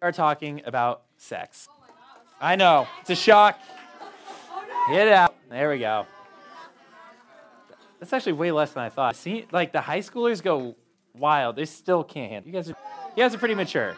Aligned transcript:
are 0.00 0.12
talking 0.12 0.62
about 0.64 1.02
sex. 1.16 1.68
I 2.40 2.56
know. 2.56 2.86
It's 3.00 3.10
a 3.10 3.16
shock. 3.16 3.58
Get 4.90 5.08
it 5.08 5.12
out. 5.12 5.34
There 5.50 5.70
we 5.70 5.78
go. 5.78 6.06
That's 7.98 8.12
actually 8.12 8.34
way 8.34 8.52
less 8.52 8.72
than 8.72 8.84
I 8.84 8.90
thought. 8.90 9.16
See, 9.16 9.46
like 9.50 9.72
the 9.72 9.80
high 9.80 10.00
schoolers 10.00 10.42
go 10.42 10.76
wild. 11.14 11.56
They 11.56 11.64
still 11.64 12.04
can't 12.04 12.30
handle. 12.30 12.48
You 12.48 12.54
guys 12.54 12.70
are, 12.70 12.76
you 13.16 13.22
guys 13.22 13.34
are 13.34 13.38
pretty 13.38 13.54
mature. 13.54 13.96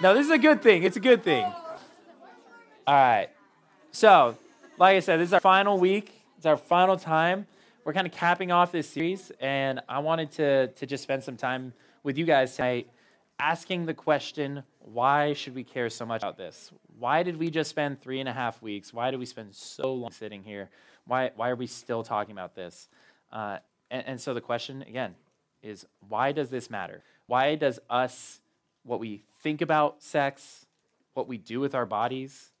No, 0.00 0.14
this 0.14 0.26
is 0.26 0.32
a 0.32 0.38
good 0.38 0.62
thing. 0.62 0.84
It's 0.84 0.96
a 0.96 1.00
good 1.00 1.24
thing. 1.24 1.44
All 1.44 2.94
right. 2.94 3.28
So, 3.90 4.36
like 4.78 4.96
I 4.96 5.00
said, 5.00 5.18
this 5.18 5.28
is 5.28 5.32
our 5.34 5.40
final 5.40 5.78
week. 5.78 6.12
It's 6.36 6.46
our 6.46 6.56
final 6.56 6.96
time. 6.96 7.46
We're 7.84 7.92
kind 7.92 8.06
of 8.06 8.12
capping 8.12 8.52
off 8.52 8.70
this 8.70 8.88
series, 8.88 9.32
and 9.40 9.80
I 9.88 9.98
wanted 9.98 10.30
to 10.32 10.68
to 10.68 10.86
just 10.86 11.02
spend 11.02 11.24
some 11.24 11.36
time 11.36 11.72
with 12.04 12.16
you 12.16 12.24
guys 12.24 12.54
tonight, 12.54 12.88
asking 13.42 13.86
the 13.86 13.94
question: 13.94 14.62
Why 14.78 15.32
should 15.32 15.54
we 15.54 15.64
care 15.64 15.90
so 15.90 16.06
much 16.06 16.22
about 16.22 16.38
this? 16.38 16.70
Why 16.98 17.24
did 17.24 17.36
we 17.36 17.50
just 17.50 17.68
spend 17.68 18.00
three 18.00 18.20
and 18.20 18.28
a 18.28 18.32
half 18.32 18.62
weeks? 18.62 18.94
Why 18.94 19.10
did 19.10 19.18
we 19.18 19.26
spend 19.26 19.54
so 19.54 19.92
long 19.92 20.12
sitting 20.12 20.44
here? 20.44 20.70
Why 21.06 21.32
why 21.34 21.50
are 21.50 21.56
we 21.56 21.66
still 21.66 22.04
talking 22.04 22.32
about 22.32 22.54
this? 22.54 22.88
Uh, 23.32 23.58
and, 23.90 24.06
and 24.06 24.20
so 24.20 24.32
the 24.32 24.40
question 24.40 24.82
again 24.82 25.16
is: 25.62 25.84
Why 26.08 26.30
does 26.30 26.50
this 26.50 26.70
matter? 26.70 27.02
Why 27.26 27.56
does 27.56 27.80
us 27.90 28.40
what 28.84 29.00
we 29.00 29.22
think 29.42 29.60
about 29.60 30.02
sex, 30.02 30.66
what 31.14 31.26
we 31.26 31.36
do 31.36 31.58
with 31.60 31.74
our 31.74 31.86
bodies, 31.86 32.52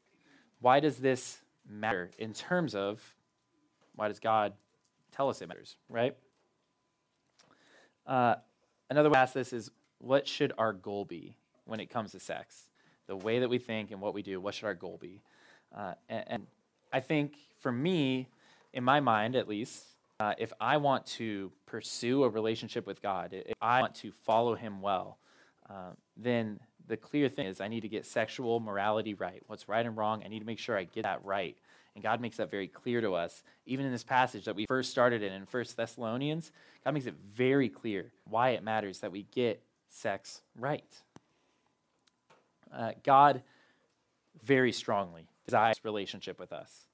why 0.60 0.80
does 0.80 0.98
this 0.98 1.38
matter 1.68 2.10
in 2.18 2.32
terms 2.32 2.74
of 2.74 3.14
why 3.94 4.08
does 4.08 4.18
God 4.18 4.52
tell 5.12 5.28
us 5.28 5.42
it 5.42 5.48
matters, 5.48 5.76
right? 5.88 6.16
Uh, 8.06 8.36
another 8.90 9.08
way 9.08 9.14
to 9.14 9.18
ask 9.18 9.34
this 9.34 9.52
is 9.52 9.70
what 10.02 10.26
should 10.26 10.52
our 10.58 10.72
goal 10.72 11.04
be 11.04 11.36
when 11.64 11.80
it 11.80 11.88
comes 11.88 12.12
to 12.12 12.20
sex? 12.20 12.68
The 13.06 13.16
way 13.16 13.38
that 13.38 13.48
we 13.48 13.58
think 13.58 13.90
and 13.90 14.00
what 14.00 14.14
we 14.14 14.22
do, 14.22 14.40
what 14.40 14.54
should 14.54 14.66
our 14.66 14.74
goal 14.74 14.98
be? 15.00 15.22
Uh, 15.74 15.94
and, 16.08 16.24
and, 16.26 16.46
I 16.94 17.00
think 17.00 17.36
for 17.62 17.72
me, 17.72 18.28
in 18.74 18.84
my 18.84 19.00
mind 19.00 19.34
at 19.34 19.48
least, 19.48 19.82
uh, 20.20 20.34
if 20.36 20.52
I 20.60 20.76
want 20.76 21.06
to 21.06 21.50
pursue 21.64 22.24
a 22.24 22.28
relationship 22.28 22.86
with 22.86 23.00
God, 23.00 23.32
if 23.32 23.56
I 23.62 23.80
want 23.80 23.94
to 23.96 24.12
follow 24.12 24.54
Him 24.54 24.82
well, 24.82 25.16
uh, 25.70 25.92
then 26.18 26.60
the 26.86 26.98
clear 26.98 27.30
thing 27.30 27.46
is 27.46 27.62
I 27.62 27.68
need 27.68 27.80
to 27.80 27.88
get 27.88 28.04
sexual 28.04 28.60
morality 28.60 29.14
right. 29.14 29.42
What's 29.46 29.70
right 29.70 29.86
and 29.86 29.96
wrong, 29.96 30.22
I 30.22 30.28
need 30.28 30.40
to 30.40 30.44
make 30.44 30.58
sure 30.58 30.76
I 30.76 30.84
get 30.84 31.04
that 31.04 31.24
right. 31.24 31.56
And 31.94 32.02
God 32.04 32.20
makes 32.20 32.36
that 32.36 32.50
very 32.50 32.68
clear 32.68 33.00
to 33.00 33.14
us. 33.14 33.42
Even 33.64 33.86
in 33.86 33.92
this 33.92 34.04
passage 34.04 34.44
that 34.44 34.54
we 34.54 34.66
first 34.66 34.90
started 34.90 35.22
in, 35.22 35.32
in 35.32 35.46
1 35.50 35.64
Thessalonians, 35.76 36.52
God 36.84 36.92
makes 36.92 37.06
it 37.06 37.14
very 37.34 37.70
clear 37.70 38.12
why 38.28 38.50
it 38.50 38.62
matters 38.62 38.98
that 38.98 39.12
we 39.12 39.22
get 39.34 39.62
sex 39.92 40.40
right. 40.58 40.84
Uh, 42.74 42.92
God 43.04 43.42
very 44.42 44.72
strongly 44.72 45.28
desires 45.44 45.76
relationship 45.84 46.40
with 46.40 46.52
us. 46.52 46.86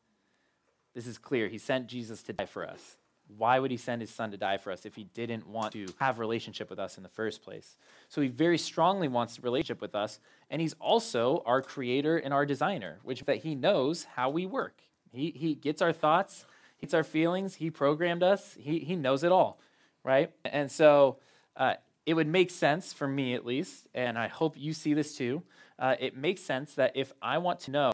This 0.94 1.06
is 1.06 1.16
clear. 1.16 1.48
He 1.48 1.58
sent 1.58 1.86
Jesus 1.86 2.22
to 2.24 2.32
die 2.32 2.46
for 2.46 2.66
us. 2.66 2.96
Why 3.36 3.58
would 3.58 3.70
he 3.70 3.76
send 3.76 4.00
his 4.00 4.10
son 4.10 4.30
to 4.30 4.36
die 4.36 4.56
for 4.56 4.72
us 4.72 4.86
if 4.86 4.94
he 4.94 5.04
didn't 5.04 5.46
want 5.46 5.72
to 5.74 5.86
have 6.00 6.18
relationship 6.18 6.70
with 6.70 6.78
us 6.78 6.96
in 6.96 7.02
the 7.02 7.10
first 7.10 7.42
place? 7.42 7.76
So 8.08 8.22
he 8.22 8.28
very 8.28 8.56
strongly 8.56 9.06
wants 9.06 9.42
relationship 9.42 9.82
with 9.82 9.94
us, 9.94 10.18
and 10.50 10.62
he's 10.62 10.74
also 10.80 11.42
our 11.44 11.60
creator 11.60 12.16
and 12.16 12.32
our 12.32 12.46
designer, 12.46 12.98
which 13.02 13.20
that 13.26 13.38
he 13.38 13.54
knows 13.54 14.04
how 14.04 14.30
we 14.30 14.46
work. 14.46 14.80
He, 15.12 15.30
he 15.30 15.54
gets 15.54 15.82
our 15.82 15.92
thoughts, 15.92 16.46
he 16.78 16.86
gets 16.86 16.94
our 16.94 17.04
feelings, 17.04 17.54
he 17.56 17.70
programmed 17.70 18.22
us, 18.22 18.56
he, 18.58 18.78
he 18.78 18.96
knows 18.96 19.22
it 19.24 19.30
all, 19.30 19.60
right? 20.04 20.32
And 20.46 20.72
so 20.72 21.18
uh, 21.54 21.74
it 22.08 22.14
would 22.14 22.26
make 22.26 22.50
sense 22.50 22.94
for 22.94 23.06
me 23.06 23.34
at 23.34 23.44
least, 23.44 23.86
and 23.92 24.16
I 24.16 24.28
hope 24.28 24.54
you 24.56 24.72
see 24.72 24.94
this 24.94 25.14
too. 25.14 25.42
Uh, 25.78 25.94
it 26.00 26.16
makes 26.16 26.40
sense 26.40 26.72
that 26.76 26.92
if 26.94 27.12
I 27.20 27.36
want 27.36 27.60
to 27.60 27.70
know 27.70 27.92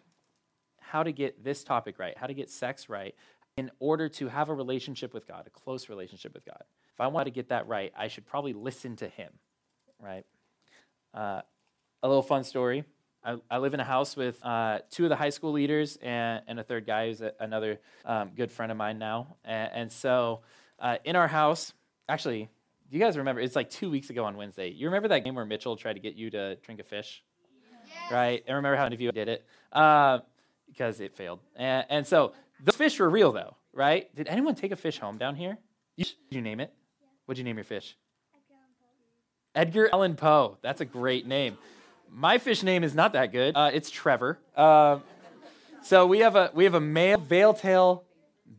how 0.78 1.02
to 1.02 1.10
get 1.10 1.42
this 1.42 1.64
topic 1.64 1.98
right, 1.98 2.16
how 2.16 2.28
to 2.28 2.32
get 2.32 2.48
sex 2.48 2.88
right, 2.88 3.16
in 3.56 3.72
order 3.80 4.08
to 4.10 4.28
have 4.28 4.50
a 4.50 4.54
relationship 4.54 5.12
with 5.12 5.26
God, 5.26 5.48
a 5.48 5.50
close 5.50 5.88
relationship 5.88 6.32
with 6.32 6.44
God. 6.44 6.62
If 6.92 7.00
I 7.00 7.08
want 7.08 7.26
to 7.26 7.32
get 7.32 7.48
that 7.48 7.66
right, 7.66 7.92
I 7.98 8.06
should 8.06 8.24
probably 8.24 8.52
listen 8.52 8.94
to 8.96 9.08
Him, 9.08 9.32
right? 10.00 10.24
Uh, 11.12 11.40
a 12.04 12.06
little 12.06 12.22
fun 12.22 12.44
story. 12.44 12.84
I, 13.50 13.58
live 13.58 13.74
in 13.74 13.80
a 13.80 13.84
house 13.84 14.16
with 14.16 14.38
uh, 14.44 14.78
two 14.92 15.04
of 15.04 15.08
the 15.08 15.16
high 15.16 15.30
school 15.30 15.50
leaders 15.50 15.98
and, 16.02 16.40
and 16.46 16.60
a 16.60 16.62
third 16.62 16.86
guy 16.86 17.08
who's 17.08 17.20
a, 17.20 17.32
another 17.40 17.80
um, 18.04 18.30
good 18.36 18.52
friend 18.52 18.70
of 18.70 18.78
mine 18.78 19.00
now. 19.00 19.38
And, 19.44 19.70
and 19.74 19.92
so 19.92 20.42
uh, 20.78 20.98
in 21.04 21.16
our 21.16 21.26
house, 21.26 21.72
actually, 22.08 22.48
do 22.94 23.00
you 23.00 23.04
guys 23.04 23.18
remember? 23.18 23.40
It's 23.40 23.56
like 23.56 23.70
two 23.70 23.90
weeks 23.90 24.08
ago 24.10 24.24
on 24.24 24.36
Wednesday. 24.36 24.70
You 24.70 24.86
remember 24.86 25.08
that 25.08 25.24
game 25.24 25.34
where 25.34 25.44
Mitchell 25.44 25.76
tried 25.76 25.94
to 25.94 25.98
get 25.98 26.14
you 26.14 26.30
to 26.30 26.54
drink 26.62 26.78
a 26.78 26.84
fish? 26.84 27.24
Yes. 27.88 28.12
Right? 28.12 28.44
And 28.46 28.54
remember 28.54 28.76
how 28.76 28.84
many 28.84 28.94
of 28.94 29.00
you 29.00 29.10
did 29.10 29.28
it? 29.28 29.44
Uh, 29.72 30.20
because 30.68 31.00
it 31.00 31.16
failed. 31.16 31.40
And, 31.56 31.84
and 31.90 32.06
so 32.06 32.34
the 32.62 32.70
fish 32.70 33.00
were 33.00 33.10
real, 33.10 33.32
though, 33.32 33.56
right? 33.72 34.14
Did 34.14 34.28
anyone 34.28 34.54
take 34.54 34.70
a 34.70 34.76
fish 34.76 35.00
home 35.00 35.18
down 35.18 35.34
here? 35.34 35.58
did 35.98 36.06
you 36.30 36.40
name 36.40 36.60
it? 36.60 36.72
Yeah. 37.00 37.08
What'd 37.26 37.38
you 37.38 37.44
name 37.44 37.56
your 37.56 37.64
fish? 37.64 37.96
Edgar 39.56 39.90
Allan 39.92 40.14
Poe. 40.14 40.58
That's 40.62 40.80
a 40.80 40.84
great 40.84 41.26
name. 41.26 41.58
My 42.08 42.38
fish 42.38 42.62
name 42.62 42.84
is 42.84 42.94
not 42.94 43.14
that 43.14 43.32
good. 43.32 43.56
Uh, 43.56 43.72
it's 43.74 43.90
Trevor. 43.90 44.38
Uh, 44.54 45.00
so 45.82 46.06
we 46.06 46.20
have 46.20 46.36
a 46.36 46.52
we 46.54 46.62
have 46.62 46.74
a 46.74 46.80
male 46.80 47.18
veiltail 47.18 48.02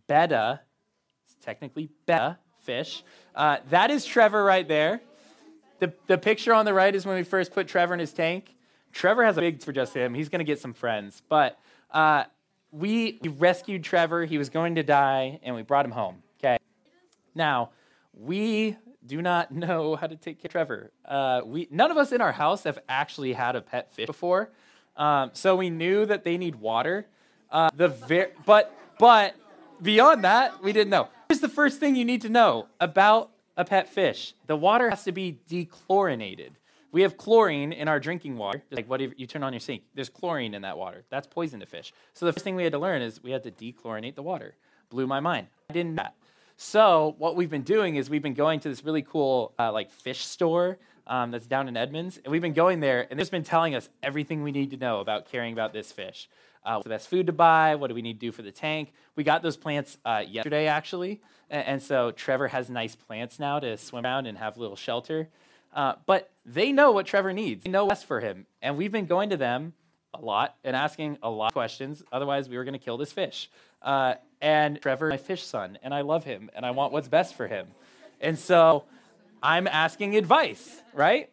betta. 0.08 0.60
It's 1.24 1.36
technically 1.42 1.90
betta 2.06 2.40
fish. 2.66 3.04
Uh, 3.36 3.58
that 3.70 3.92
is 3.92 4.06
Trevor 4.06 4.44
right 4.44 4.68
there. 4.68 5.02
The, 5.80 5.94
the 6.08 6.18
picture 6.18 6.54
on 6.54 6.66
the 6.66 6.74
right 6.74 6.94
is 6.96 7.06
when 7.06 7.16
we 7.16 7.24
first 7.24 7.54
put 7.54 7.68
Trevor 7.68 7.94
in 7.94 8.00
his 8.00 8.14
tank. 8.14 8.56
Trevor 8.92 9.24
has 9.26 9.38
a 9.38 9.42
big 9.42 9.62
for 9.62 9.74
just 9.74 9.94
him. 9.94 10.14
He's 10.14 10.30
going 10.30 10.40
to 10.40 10.46
get 10.46 10.60
some 10.60 10.74
friends. 10.74 11.22
But 11.28 11.60
uh, 11.92 12.24
we, 12.72 13.20
we 13.22 13.30
rescued 13.30 13.84
Trevor. 13.84 14.26
He 14.26 14.38
was 14.38 14.50
going 14.50 14.76
to 14.76 14.84
die, 14.84 15.40
and 15.44 15.54
we 15.56 15.62
brought 15.62 15.86
him 15.86 15.92
home. 15.92 16.24
Okay. 16.40 16.58
Now, 17.36 17.72
we 18.14 18.78
do 19.06 19.22
not 19.22 19.52
know 19.54 19.96
how 19.96 20.08
to 20.08 20.16
take 20.16 20.42
care 20.42 20.48
of 20.48 20.52
Trevor. 20.52 20.92
Uh, 21.04 21.42
we, 21.46 21.68
none 21.70 21.92
of 21.92 21.98
us 21.98 22.12
in 22.12 22.22
our 22.22 22.32
house 22.32 22.64
have 22.64 22.80
actually 22.88 23.34
had 23.34 23.56
a 23.56 23.62
pet 23.62 23.94
fish 23.94 24.08
before. 24.08 24.50
Um, 24.96 25.32
so 25.34 25.58
we 25.58 25.70
knew 25.70 26.06
that 26.06 26.24
they 26.24 26.38
need 26.38 26.56
water. 26.56 27.06
Uh, 27.52 27.70
the 27.76 27.90
ver- 27.90 28.32
but, 28.46 28.74
but 28.98 29.36
beyond 29.82 30.24
that, 30.24 30.64
we 30.64 30.72
didn't 30.72 30.90
know. 30.90 31.10
Here's 31.36 31.42
the 31.42 31.50
first 31.50 31.82
thing 31.82 31.98
you 31.98 32.06
need 32.06 32.22
to 32.22 32.30
know 32.30 32.68
about 32.80 33.30
a 33.58 33.66
pet 33.66 33.90
fish 33.90 34.34
the 34.48 34.56
water 34.56 34.90
has 34.90 35.04
to 35.04 35.12
be 35.12 35.38
dechlorinated. 35.50 36.52
We 36.94 37.02
have 37.02 37.18
chlorine 37.18 37.74
in 37.74 37.90
our 37.90 38.00
drinking 38.00 38.38
water. 38.38 38.64
Like 38.72 38.90
what 38.90 39.02
you 39.20 39.28
turn 39.28 39.44
on 39.44 39.52
your 39.52 39.60
sink, 39.60 39.84
there's 39.94 40.08
chlorine 40.08 40.54
in 40.54 40.62
that 40.62 40.78
water. 40.78 41.04
That's 41.10 41.28
poison 41.28 41.60
to 41.60 41.66
fish. 41.66 41.92
So 42.14 42.26
the 42.26 42.32
first 42.32 42.46
thing 42.46 42.56
we 42.56 42.64
had 42.64 42.72
to 42.72 42.80
learn 42.80 43.02
is 43.02 43.22
we 43.22 43.32
had 43.32 43.44
to 43.44 43.52
dechlorinate 43.52 44.16
the 44.16 44.24
water. 44.24 44.56
Blew 44.90 45.08
my 45.08 45.20
mind. 45.20 45.48
I 45.70 45.74
didn't 45.74 45.96
know 45.96 46.04
that. 46.04 46.16
So 46.56 47.16
what 47.18 47.36
we've 47.36 47.50
been 47.50 47.64
doing 47.64 47.98
is 47.98 48.10
we've 48.10 48.24
been 48.24 48.34
going 48.34 48.62
to 48.62 48.70
this 48.70 48.86
really 48.86 49.02
cool 49.02 49.54
uh, 49.60 49.74
like 49.74 49.92
fish 49.92 50.24
store 50.24 50.78
um, 51.06 51.32
that's 51.32 51.48
down 51.48 51.68
in 51.68 51.76
Edmonds, 51.76 52.18
and 52.24 52.32
we've 52.32 52.42
been 52.42 52.54
going 52.54 52.80
there, 52.80 53.02
and 53.02 53.20
they've 53.20 53.26
just 53.26 53.32
been 53.32 53.44
telling 53.44 53.76
us 53.76 53.90
everything 54.02 54.42
we 54.42 54.54
need 54.54 54.72
to 54.72 54.78
know 54.78 55.02
about 55.02 55.30
caring 55.30 55.52
about 55.52 55.74
this 55.74 55.92
fish. 55.92 56.30
Uh, 56.66 56.74
what's 56.74 56.84
the 56.84 56.90
best 56.90 57.08
food 57.08 57.28
to 57.28 57.34
buy? 57.34 57.76
What 57.76 57.88
do 57.88 57.96
we 57.96 58.02
need 58.02 58.14
to 58.14 58.20
do 58.20 58.32
for 58.32 58.42
the 58.42 58.52
tank? 58.52 58.92
We 59.16 59.24
got 59.24 59.44
those 59.44 59.56
plants 59.56 59.98
uh, 60.04 60.24
yesterday, 60.28 60.68
actually, 60.68 61.22
and, 61.50 61.68
and, 61.68 61.84
so 61.84 62.12
Trevor 62.12 62.48
has 62.48 62.70
nice 62.70 62.96
plants 62.96 63.40
now 63.40 63.60
to 63.60 63.78
swim 63.78 64.04
around 64.04 64.26
and 64.26 64.38
have 64.38 64.58
a 64.58 64.60
little 64.60 64.76
shelter. 64.76 65.30
Uh, 65.74 65.94
but 66.06 66.32
they 66.46 66.72
know 66.72 66.92
what 66.92 67.06
Trevor 67.06 67.34
needs. 67.34 67.64
They 67.64 67.70
know 67.70 67.88
best 67.88 68.06
for 68.06 68.20
him. 68.20 68.48
And 68.62 68.78
we've 68.78 68.92
been 68.92 69.06
going 69.06 69.30
to 69.30 69.38
them 69.38 69.74
a 70.14 70.22
lot 70.22 70.56
and 70.64 70.76
asking 70.76 71.18
a 71.22 71.30
lot 71.30 71.48
of 71.48 71.54
questions. 71.54 72.02
Otherwise, 72.12 72.50
we 72.50 72.58
were 72.58 72.64
going 72.64 72.74
to 72.74 72.80
kill 72.80 72.98
this 72.98 73.12
fish. 73.12 73.50
Uh, 73.82 74.16
and 74.42 74.82
Trevor, 74.82 75.10
my 75.10 75.18
fish 75.18 75.44
son, 75.44 75.78
and 75.84 75.94
I 75.94 76.02
love 76.02 76.24
him 76.24 76.50
and 76.56 76.66
I 76.66 76.72
want 76.72 76.94
what's 76.94 77.08
best 77.08 77.36
for 77.36 77.48
him. 77.48 77.68
And 78.22 78.40
so 78.40 78.86
I'm 79.44 79.68
asking 79.68 80.16
advice, 80.16 80.82
right? 80.94 81.30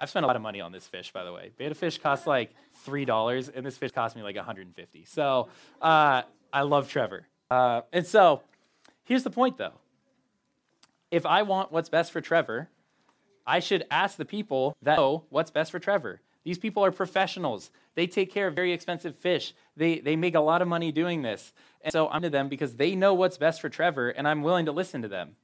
I've 0.00 0.08
spent 0.08 0.24
a 0.24 0.26
lot 0.26 0.36
of 0.36 0.42
money 0.42 0.60
on 0.60 0.72
this 0.72 0.86
fish, 0.86 1.12
by 1.12 1.24
the 1.24 1.32
way. 1.32 1.50
Betta 1.58 1.74
fish 1.74 1.98
costs 1.98 2.26
like 2.26 2.54
$3, 2.86 3.50
and 3.54 3.66
this 3.66 3.76
fish 3.76 3.92
cost 3.92 4.16
me 4.16 4.22
like 4.22 4.36
150 4.36 5.04
So 5.04 5.48
uh, 5.82 6.22
I 6.52 6.62
love 6.62 6.88
Trevor. 6.88 7.26
Uh, 7.50 7.82
and 7.92 8.06
so 8.06 8.42
here's 9.04 9.24
the 9.24 9.30
point, 9.30 9.58
though. 9.58 9.74
If 11.10 11.26
I 11.26 11.42
want 11.42 11.70
what's 11.70 11.88
best 11.88 12.12
for 12.12 12.20
Trevor, 12.20 12.70
I 13.46 13.60
should 13.60 13.84
ask 13.90 14.16
the 14.16 14.24
people 14.24 14.74
that 14.82 14.96
know 14.96 15.24
what's 15.28 15.50
best 15.50 15.70
for 15.70 15.78
Trevor. 15.78 16.20
These 16.44 16.58
people 16.58 16.84
are 16.84 16.92
professionals. 16.92 17.70
They 17.94 18.06
take 18.06 18.32
care 18.32 18.46
of 18.46 18.54
very 18.54 18.72
expensive 18.72 19.14
fish. 19.14 19.52
They, 19.76 19.98
they 19.98 20.16
make 20.16 20.34
a 20.34 20.40
lot 20.40 20.62
of 20.62 20.68
money 20.68 20.92
doing 20.92 21.20
this. 21.22 21.52
And 21.82 21.92
so 21.92 22.08
I'm 22.08 22.22
to 22.22 22.30
them 22.30 22.48
because 22.48 22.76
they 22.76 22.94
know 22.94 23.12
what's 23.12 23.36
best 23.36 23.60
for 23.60 23.68
Trevor, 23.68 24.08
and 24.08 24.26
I'm 24.26 24.42
willing 24.42 24.66
to 24.66 24.72
listen 24.72 25.02
to 25.02 25.08
them. 25.08 25.36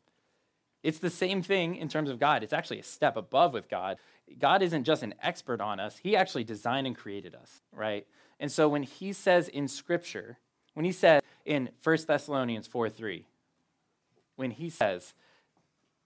It's 0.83 1.01
the 1.01 1.11
same 1.11 1.43
thing 1.43 1.75
in 1.75 1.89
terms 1.89 2.11
of 2.11 2.21
God. 2.21 2.45
It's 2.45 2.53
actually 2.53 2.79
a 2.79 2.85
step 2.85 3.17
above 3.17 3.53
with 3.53 3.69
God. 3.69 3.97
God 4.39 4.63
isn't 4.63 4.85
just 4.85 5.03
an 5.03 5.15
expert 5.23 5.61
on 5.61 5.81
us, 5.81 5.97
He 5.99 6.17
actually 6.17 6.45
designed 6.45 6.87
and 6.87 6.97
created 6.97 7.35
us, 7.35 7.63
right? 7.73 8.07
And 8.41 8.51
so 8.51 8.69
when 8.69 8.83
He 8.83 9.13
says 9.13 9.49
in 9.49 9.69
Scripture, 9.69 10.39
when 10.75 10.85
He 10.85 10.93
says 10.93 11.23
in 11.45 11.71
1 11.83 11.99
Thessalonians 12.07 12.67
4 12.67 12.91
3, 12.91 13.27
when 14.37 14.51
He 14.51 14.69
says, 14.69 15.15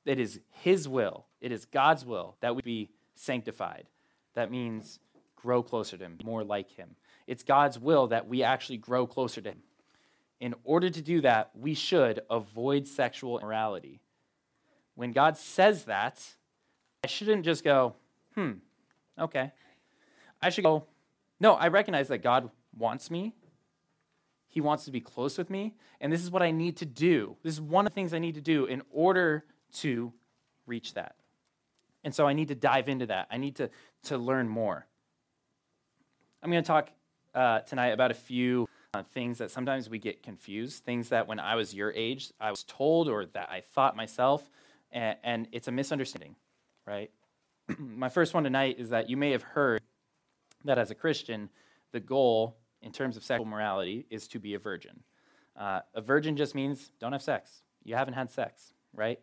it 0.05 0.19
is 0.19 0.41
His 0.51 0.89
will, 0.89 1.27
it 1.41 1.53
is 1.53 1.65
God's 1.65 2.05
will 2.05 2.37
that 2.41 2.57
we 2.57 2.63
be 2.63 2.91
sanctified. 3.15 3.87
That 4.35 4.51
means 4.51 4.99
grow 5.37 5.63
closer 5.63 5.97
to 5.97 6.05
Him, 6.05 6.19
more 6.25 6.45
like 6.45 6.71
Him. 6.71 6.97
It's 7.27 7.43
God's 7.43 7.79
will 7.79 8.09
that 8.09 8.29
we 8.29 8.43
actually 8.43 8.79
grow 8.79 9.07
closer 9.07 9.41
to 9.41 9.51
Him. 9.51 9.63
In 10.41 10.55
order 10.65 10.89
to 10.89 11.03
do 11.03 11.21
that, 11.21 11.51
we 11.55 11.75
should 11.75 12.21
avoid 12.31 12.89
sexual 12.89 13.39
immorality. 13.39 14.01
When 14.95 15.13
God 15.13 15.37
says 15.37 15.85
that, 15.85 16.23
I 17.05 17.09
shouldn't 17.09 17.45
just 17.45 17.63
go, 17.63 17.95
hmm, 18.35 18.53
okay. 19.19 19.53
I 20.43 20.51
should 20.51 20.65
go, 20.65 20.85
no, 21.39 21.55
I 21.55 21.69
recognize 21.69 22.09
that 22.09 22.19
God 22.19 22.51
wants 22.77 23.11
me. 23.11 23.35
He 24.49 24.61
wants 24.61 24.85
to 24.87 24.91
be 24.91 25.01
close 25.01 25.39
with 25.39 25.49
me. 25.51 25.75
And 26.01 26.13
this 26.13 26.23
is 26.23 26.31
what 26.31 26.43
I 26.43 26.51
need 26.51 26.77
to 26.79 26.87
do. 26.87 27.37
This 27.43 27.55
is 27.55 27.61
one 27.61 27.87
of 27.87 27.93
the 27.93 27.95
things 27.95 28.13
I 28.13 28.19
need 28.19 28.35
to 28.35 28.41
do 28.41 28.67
in 28.67 28.83
order 28.91 29.45
to 29.75 30.13
reach 30.67 30.95
that. 30.95 31.15
And 32.03 32.15
so 32.15 32.27
I 32.27 32.33
need 32.33 32.49
to 32.49 32.55
dive 32.55 32.89
into 32.89 33.07
that. 33.07 33.29
I 33.31 33.37
need 33.37 33.57
to, 33.57 33.71
to 34.05 34.19
learn 34.19 34.49
more. 34.49 34.87
I'm 36.43 36.51
going 36.51 36.63
to 36.63 36.67
talk 36.67 36.91
uh, 37.35 37.61
tonight 37.61 37.89
about 37.89 38.11
a 38.11 38.15
few 38.15 38.67
uh, 38.95 39.03
things 39.03 39.39
that 39.39 39.51
sometimes 39.51 39.89
we 39.89 39.99
get 39.99 40.23
confused, 40.23 40.85
things 40.85 41.11
that 41.11 41.29
when 41.29 41.39
I 41.39 41.55
was 41.55 41.75
your 41.75 41.93
age, 41.93 42.33
I 42.41 42.51
was 42.51 42.65
told 42.65 43.09
or 43.09 43.27
that 43.27 43.49
I 43.51 43.61
thought 43.61 43.95
myself, 43.95 44.51
and, 44.91 45.17
and 45.23 45.49
it's 45.53 45.69
a 45.69 45.73
misunderstanding, 45.73 46.35
right? 46.87 47.11
My 47.79 48.09
first 48.09 48.35
one 48.35 48.45
tonight 48.45 48.77
is 48.79 48.91
that 48.91 49.09
you 49.09 49.17
may 49.17 49.31
have 49.31 49.43
heard 49.43 49.81
that 50.65 50.79
as 50.79 50.91
a 50.91 50.95
Christian, 50.95 51.49
the 51.93 52.01
goal 52.01 52.57
in 52.83 52.93
terms 52.93 53.17
of 53.17 53.25
sexual 53.25 53.47
morality 53.47 54.07
is 54.11 54.29
to 54.29 54.39
be 54.39 54.55
a 54.55 54.59
virgin. 54.59 55.03
Uh, 55.57 55.81
a 55.95 56.01
virgin 56.01 56.37
just 56.37 56.55
means 56.55 56.91
don't 57.01 57.13
have 57.13 57.23
sex. 57.23 57.63
You 57.85 57.95
haven't 57.95 58.15
had 58.15 58.31
sex, 58.31 58.73
right? 58.95 59.19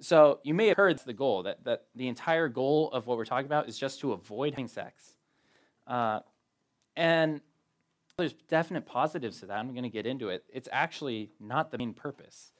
So 0.00 0.40
you 0.42 0.54
may 0.54 0.68
have 0.68 0.76
heard 0.76 0.98
the 0.98 1.12
goal 1.12 1.44
that, 1.44 1.64
that 1.64 1.84
the 1.94 2.08
entire 2.08 2.48
goal 2.48 2.90
of 2.92 3.06
what 3.06 3.16
we're 3.16 3.24
talking 3.24 3.46
about 3.46 3.68
is 3.68 3.78
just 3.78 4.00
to 4.00 4.12
avoid 4.12 4.52
having 4.52 4.68
sex. 4.68 5.14
Uh, 5.86 6.20
and 6.96 7.40
there's 8.18 8.34
definite 8.48 8.86
positives 8.86 9.40
to 9.40 9.46
that. 9.46 9.58
I'm 9.58 9.72
going 9.72 9.84
to 9.84 9.88
get 9.88 10.06
into 10.06 10.28
it. 10.28 10.44
It's 10.52 10.68
actually 10.70 11.30
not 11.40 11.70
the 11.70 11.78
main 11.78 11.94
purpose. 11.94 12.52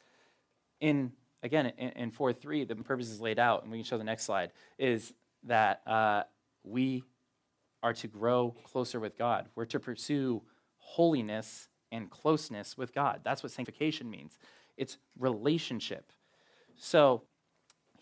In 0.81 1.13
again, 1.43 1.67
in, 1.79 1.91
in 1.91 2.11
4 2.11 2.33
3, 2.33 2.65
the 2.65 2.77
purpose 2.77 3.11
is 3.11 3.21
laid 3.21 3.39
out, 3.39 3.63
and 3.63 3.71
we 3.71 3.79
can 3.79 3.85
show 3.85 3.99
the 3.99 4.05
next 4.05 4.25
slide, 4.25 4.53
is 4.79 5.13
that 5.45 5.83
uh, 5.87 6.23
we 6.65 7.05
are 7.83 7.93
to 7.93 8.07
grow 8.07 8.55
closer 8.65 9.01
with 9.01 9.19
God. 9.19 9.49
We're 9.55 9.65
to 9.67 9.81
pursue 9.81 10.43
holiness 10.77 11.69
and 11.91 12.11
closeness 12.11 12.79
with 12.79 12.95
God. 12.95 13.21
That's 13.25 13.43
what 13.43 13.53
sanctification 13.53 14.11
means 14.11 14.39
it's 14.77 14.97
relationship. 15.19 16.11
So 16.77 17.23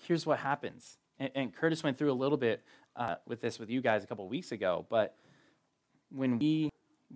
here's 0.07 0.25
what 0.25 0.39
happens. 0.39 0.99
And, 1.19 1.31
and 1.35 1.55
Curtis 1.55 1.83
went 1.83 1.99
through 1.99 2.13
a 2.13 2.15
little 2.15 2.39
bit 2.39 2.63
uh, 2.97 3.17
with 3.27 3.41
this 3.41 3.59
with 3.59 3.71
you 3.71 3.81
guys 3.81 4.05
a 4.05 4.07
couple 4.07 4.29
weeks 4.29 4.53
ago, 4.53 4.87
but 4.89 5.17
when 6.11 6.39
we 6.39 6.71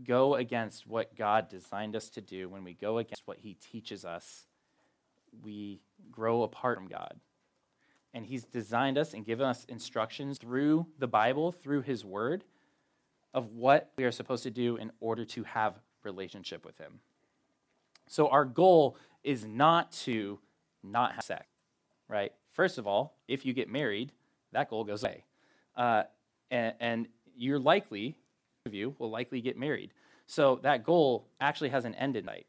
go 0.05 0.35
against 0.35 0.87
what 0.87 1.17
God 1.17 1.49
designed 1.49 1.97
us 1.97 2.09
to 2.11 2.21
do, 2.21 2.49
when 2.49 2.65
we 2.65 2.75
go 2.75 2.99
against 2.99 3.23
what 3.27 3.39
He 3.39 3.55
teaches 3.55 4.05
us, 4.05 4.47
we 5.43 5.81
grow 6.11 6.43
apart 6.43 6.79
from 6.79 6.89
God. 6.89 7.15
And 8.13 8.25
He's 8.25 8.45
designed 8.45 8.99
us 8.99 9.15
and 9.15 9.25
given 9.25 9.47
us 9.47 9.65
instructions 9.65 10.39
through 10.39 10.87
the 10.99 11.09
Bible, 11.09 11.53
through 11.53 11.83
His 11.83 12.05
Word, 12.05 12.45
of 13.33 13.53
what 13.53 13.91
we 13.97 14.05
are 14.05 14.13
supposed 14.13 14.45
to 14.45 14.51
do 14.51 14.77
in 14.77 14.93
order 15.01 15.25
to 15.25 15.43
have 15.45 15.81
relationship 16.05 16.65
with 16.65 16.79
Him. 16.79 17.01
So 18.07 18.29
our 18.29 18.45
goal 18.45 18.97
is 19.25 19.45
not 19.45 19.91
to 19.93 20.39
not 20.83 21.13
have 21.15 21.25
sex, 21.25 21.47
right? 22.09 22.33
First 22.53 22.79
of 22.79 22.87
all, 22.87 23.17
if 23.27 23.45
you 23.45 23.53
get 23.53 23.69
married, 23.69 24.13
that 24.53 24.71
goal 24.71 24.85
goes 24.85 25.03
away. 25.03 25.25
Uh, 25.77 26.05
and, 26.51 26.75
and 26.79 27.09
you're 27.37 27.59
likely, 27.59 28.17
of 28.67 28.75
you 28.75 28.95
will 28.99 29.11
likely 29.11 29.41
get 29.41 29.59
married. 29.59 29.93
So 30.27 30.61
that 30.63 30.85
goal 30.85 31.27
actually 31.41 31.71
has 31.71 31.85
an 31.85 31.95
end 31.97 32.17
in 32.17 32.25
sight. 32.25 32.47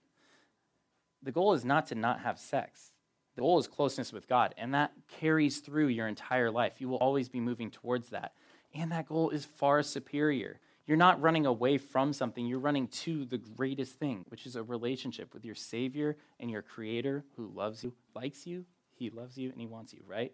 The 1.25 1.31
goal 1.31 1.53
is 1.53 1.65
not 1.65 1.87
to 1.87 1.95
not 1.95 2.19
have 2.21 2.39
sex. 2.39 2.91
The 3.35 3.41
goal 3.41 3.57
is 3.59 3.67
closeness 3.67 4.13
with 4.13 4.29
God, 4.29 4.53
and 4.57 4.73
that 4.75 4.93
carries 5.19 5.59
through 5.59 5.87
your 5.87 6.07
entire 6.07 6.51
life. 6.51 6.73
You 6.79 6.87
will 6.87 6.97
always 6.97 7.27
be 7.27 7.39
moving 7.39 7.71
towards 7.71 8.09
that. 8.09 8.33
And 8.73 8.91
that 8.91 9.07
goal 9.07 9.31
is 9.31 9.43
far 9.43 9.81
superior. 9.81 10.59
You're 10.85 10.97
not 10.97 11.19
running 11.19 11.47
away 11.47 11.79
from 11.79 12.13
something, 12.13 12.45
you're 12.45 12.59
running 12.59 12.87
to 12.89 13.25
the 13.25 13.39
greatest 13.39 13.97
thing, 13.97 14.23
which 14.29 14.45
is 14.45 14.55
a 14.55 14.61
relationship 14.61 15.33
with 15.33 15.43
your 15.43 15.55
Savior 15.55 16.15
and 16.39 16.51
your 16.51 16.61
Creator 16.61 17.25
who 17.35 17.47
loves 17.47 17.83
you, 17.83 17.91
likes 18.13 18.45
you, 18.45 18.65
He 18.93 19.09
loves 19.09 19.35
you, 19.35 19.49
and 19.49 19.59
He 19.59 19.65
wants 19.65 19.93
you, 19.93 20.01
right? 20.07 20.31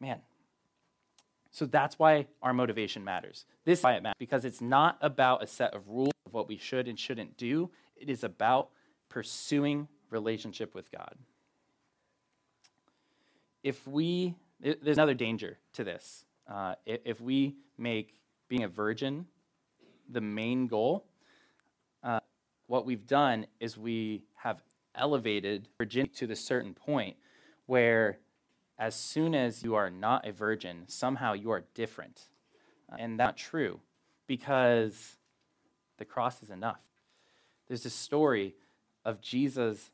Man. 0.00 0.20
So 1.50 1.66
that's 1.66 1.98
why 1.98 2.26
our 2.42 2.54
motivation 2.54 3.04
matters. 3.04 3.44
This 3.64 3.80
is 3.80 3.84
why 3.84 3.94
it 3.94 4.02
matters, 4.02 4.16
because 4.18 4.44
it's 4.46 4.60
not 4.60 4.96
about 5.02 5.42
a 5.42 5.46
set 5.46 5.74
of 5.74 5.86
rules 5.86 6.12
of 6.24 6.32
what 6.32 6.48
we 6.48 6.56
should 6.56 6.88
and 6.88 6.98
shouldn't 6.98 7.36
do, 7.36 7.70
it 7.96 8.08
is 8.08 8.24
about 8.24 8.70
pursuing 9.08 9.88
relationship 10.10 10.74
with 10.74 10.90
God. 10.90 11.14
If 13.62 13.86
we, 13.86 14.34
there's 14.60 14.96
another 14.96 15.14
danger 15.14 15.58
to 15.74 15.84
this. 15.84 16.24
Uh, 16.50 16.74
if 16.86 17.20
we 17.20 17.56
make 17.76 18.14
being 18.48 18.62
a 18.62 18.68
virgin 18.68 19.26
the 20.08 20.20
main 20.20 20.66
goal, 20.66 21.04
uh, 22.02 22.20
what 22.66 22.86
we've 22.86 23.06
done 23.06 23.46
is 23.60 23.76
we 23.76 24.22
have 24.36 24.62
elevated 24.94 25.68
virginity 25.78 26.14
to 26.14 26.26
the 26.26 26.36
certain 26.36 26.74
point 26.74 27.16
where 27.66 28.18
as 28.78 28.94
soon 28.94 29.34
as 29.34 29.62
you 29.62 29.74
are 29.74 29.90
not 29.90 30.26
a 30.26 30.32
virgin, 30.32 30.84
somehow 30.86 31.32
you 31.32 31.50
are 31.50 31.64
different. 31.74 32.28
And 32.98 33.18
that's 33.18 33.26
not 33.26 33.36
true 33.36 33.80
because 34.26 35.16
the 35.98 36.04
cross 36.04 36.42
is 36.42 36.50
enough. 36.50 36.80
There's 37.66 37.84
a 37.84 37.90
story 37.90 38.54
of 39.04 39.20
Jesus' 39.20 39.90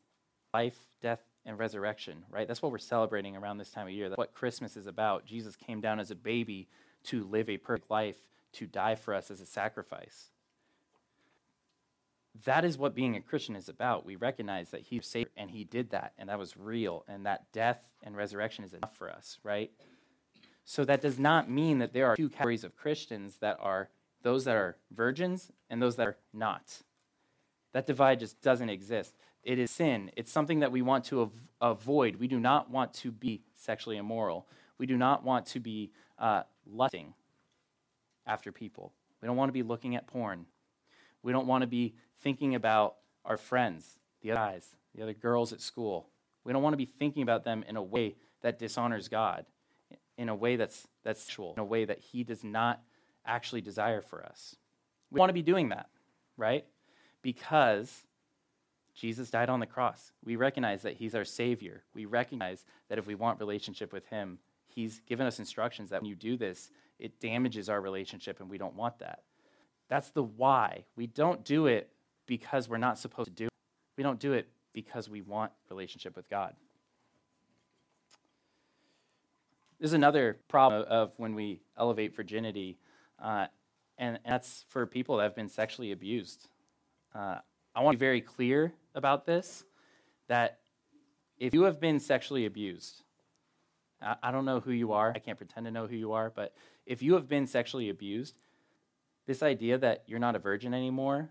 life, 0.54 0.78
death, 1.02 1.20
and 1.44 1.58
resurrection, 1.58 2.24
right? 2.30 2.48
That's 2.48 2.62
what 2.62 2.72
we're 2.72 2.78
celebrating 2.78 3.36
around 3.36 3.58
this 3.58 3.70
time 3.70 3.88
of 3.88 3.92
year. 3.92 4.08
That's 4.08 4.16
what 4.16 4.32
Christmas 4.32 4.76
is 4.76 4.86
about. 4.86 5.26
Jesus 5.26 5.56
came 5.56 5.80
down 5.80 6.00
as 6.00 6.10
a 6.10 6.14
baby 6.14 6.68
to 7.04 7.24
live 7.24 7.50
a 7.50 7.58
perfect 7.58 7.90
life 7.90 8.16
to 8.52 8.66
die 8.66 8.94
for 8.94 9.12
us 9.12 9.30
as 9.30 9.40
a 9.40 9.46
sacrifice. 9.46 10.30
That 12.44 12.64
is 12.64 12.78
what 12.78 12.94
being 12.94 13.16
a 13.16 13.20
Christian 13.20 13.56
is 13.56 13.68
about. 13.68 14.06
We 14.06 14.16
recognize 14.16 14.70
that 14.70 14.82
He 14.82 15.00
saved 15.00 15.30
and 15.36 15.50
He 15.50 15.64
did 15.64 15.90
that, 15.90 16.12
and 16.18 16.28
that 16.28 16.38
was 16.38 16.56
real, 16.56 17.04
and 17.08 17.26
that 17.26 17.52
death 17.52 17.90
and 18.02 18.16
resurrection 18.16 18.64
is 18.64 18.72
enough 18.72 18.96
for 18.96 19.10
us, 19.10 19.38
right? 19.42 19.70
So 20.64 20.84
that 20.84 21.02
does 21.02 21.18
not 21.18 21.50
mean 21.50 21.78
that 21.78 21.92
there 21.92 22.06
are 22.06 22.16
two 22.16 22.28
categories 22.28 22.64
of 22.64 22.76
Christians 22.76 23.36
that 23.40 23.58
are 23.60 23.90
those 24.22 24.44
that 24.44 24.56
are 24.56 24.76
virgins 24.90 25.50
and 25.68 25.82
those 25.82 25.96
that 25.96 26.06
are 26.06 26.16
not. 26.32 26.82
That 27.72 27.86
divide 27.86 28.20
just 28.20 28.40
doesn't 28.40 28.70
exist. 28.70 29.14
It 29.44 29.58
is 29.58 29.70
sin. 29.70 30.10
It's 30.16 30.32
something 30.32 30.60
that 30.60 30.72
we 30.72 30.82
want 30.82 31.04
to 31.06 31.22
av- 31.22 31.32
avoid. 31.60 32.16
We 32.16 32.28
do 32.28 32.40
not 32.40 32.70
want 32.70 32.94
to 32.94 33.12
be 33.12 33.42
sexually 33.54 33.98
immoral. 33.98 34.46
We 34.78 34.86
do 34.86 34.96
not 34.96 35.22
want 35.22 35.46
to 35.46 35.60
be 35.60 35.92
uh, 36.18 36.42
lusting 36.66 37.14
after 38.26 38.50
people. 38.50 38.92
We 39.20 39.26
don't 39.26 39.36
want 39.36 39.50
to 39.50 39.52
be 39.52 39.62
looking 39.62 39.96
at 39.96 40.06
porn. 40.06 40.46
We 41.22 41.32
don't 41.32 41.46
want 41.46 41.62
to 41.62 41.66
be 41.66 41.94
thinking 42.20 42.54
about 42.54 42.96
our 43.24 43.36
friends, 43.36 43.98
the 44.22 44.32
other 44.32 44.40
guys, 44.40 44.66
the 44.94 45.02
other 45.02 45.14
girls 45.14 45.52
at 45.52 45.60
school. 45.60 46.08
We 46.44 46.52
don't 46.52 46.62
want 46.62 46.72
to 46.74 46.78
be 46.78 46.86
thinking 46.86 47.22
about 47.22 47.44
them 47.44 47.64
in 47.68 47.76
a 47.76 47.82
way 47.82 48.16
that 48.42 48.58
dishonors 48.58 49.08
God, 49.08 49.46
in 50.18 50.28
a 50.28 50.34
way 50.34 50.56
that's, 50.56 50.86
that's 51.02 51.22
sexual, 51.22 51.54
in 51.54 51.60
a 51.60 51.64
way 51.64 51.84
that 51.84 51.98
He 51.98 52.24
does 52.24 52.44
not 52.44 52.82
actually 53.26 53.62
desire 53.62 54.02
for 54.02 54.24
us. 54.24 54.56
We 55.10 55.18
want 55.18 55.30
to 55.30 55.34
be 55.34 55.42
doing 55.42 55.70
that, 55.70 55.88
right? 56.36 56.66
Because 57.22 58.04
Jesus 58.94 59.30
died 59.30 59.48
on 59.48 59.60
the 59.60 59.66
cross. 59.66 60.12
We 60.24 60.36
recognize 60.36 60.82
that 60.82 60.94
He's 60.94 61.14
our 61.14 61.24
Savior. 61.24 61.82
We 61.94 62.04
recognize 62.04 62.64
that 62.88 62.98
if 62.98 63.06
we 63.06 63.14
want 63.14 63.40
relationship 63.40 63.92
with 63.92 64.06
Him, 64.06 64.38
He's 64.66 65.00
given 65.06 65.26
us 65.26 65.38
instructions 65.38 65.90
that 65.90 66.02
when 66.02 66.08
you 66.08 66.16
do 66.16 66.36
this, 66.36 66.70
it 66.98 67.20
damages 67.20 67.68
our 67.68 67.80
relationship, 67.80 68.40
and 68.40 68.48
we 68.48 68.58
don't 68.58 68.74
want 68.74 68.98
that. 69.00 69.22
That's 69.88 70.10
the 70.10 70.22
why. 70.22 70.84
We 70.96 71.06
don't 71.06 71.44
do 71.44 71.66
it 71.66 71.90
because 72.26 72.68
we're 72.68 72.78
not 72.78 72.98
supposed 72.98 73.28
to 73.28 73.34
do 73.34 73.44
it. 73.46 73.52
We 73.96 74.02
don't 74.02 74.20
do 74.20 74.32
it 74.32 74.48
because 74.72 75.08
we 75.08 75.22
want 75.22 75.52
relationship 75.68 76.16
with 76.16 76.28
God. 76.28 76.54
There's 79.78 79.92
another 79.92 80.38
problem 80.48 80.84
of 80.88 81.12
when 81.16 81.34
we 81.34 81.60
elevate 81.76 82.14
virginity, 82.14 82.78
uh, 83.22 83.46
and, 83.98 84.18
that's 84.24 84.64
for 84.68 84.86
people 84.86 85.18
that 85.18 85.24
have 85.24 85.36
been 85.36 85.48
sexually 85.48 85.92
abused. 85.92 86.48
Uh, 87.14 87.38
I 87.74 87.82
want 87.82 87.94
to 87.94 87.98
be 87.98 88.06
very 88.06 88.20
clear 88.20 88.72
about 88.94 89.26
this 89.26 89.64
that 90.28 90.58
if 91.38 91.52
you 91.52 91.62
have 91.64 91.80
been 91.80 92.00
sexually 92.00 92.46
abused, 92.46 93.02
I, 94.00 94.30
don't 94.30 94.44
know 94.44 94.60
who 94.60 94.72
you 94.72 94.92
are, 94.92 95.12
I 95.14 95.18
can't 95.18 95.38
pretend 95.38 95.66
to 95.66 95.72
know 95.72 95.86
who 95.86 95.96
you 95.96 96.12
are, 96.12 96.30
but 96.34 96.54
if 96.86 97.02
you 97.02 97.14
have 97.14 97.28
been 97.28 97.46
sexually 97.46 97.88
abused, 97.88 98.36
this 99.26 99.42
idea 99.42 99.78
that 99.78 100.04
you're 100.06 100.18
not 100.18 100.36
a 100.36 100.38
virgin 100.38 100.74
anymore 100.74 101.30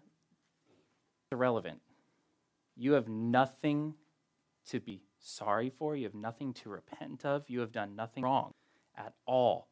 is 1.26 1.32
irrelevant. 1.32 1.80
You 2.76 2.94
have 2.94 3.08
nothing 3.08 3.94
to 4.70 4.80
be 4.80 5.02
sorry 5.20 5.70
for, 5.70 5.96
you 5.96 6.06
have 6.06 6.16
nothing 6.16 6.54
to 6.54 6.70
repent 6.70 7.26
of, 7.26 7.50
you 7.50 7.60
have 7.60 7.72
done 7.72 7.96
nothing 7.96 8.24
wrong 8.24 8.54
at 8.98 9.14
all. 9.26 9.70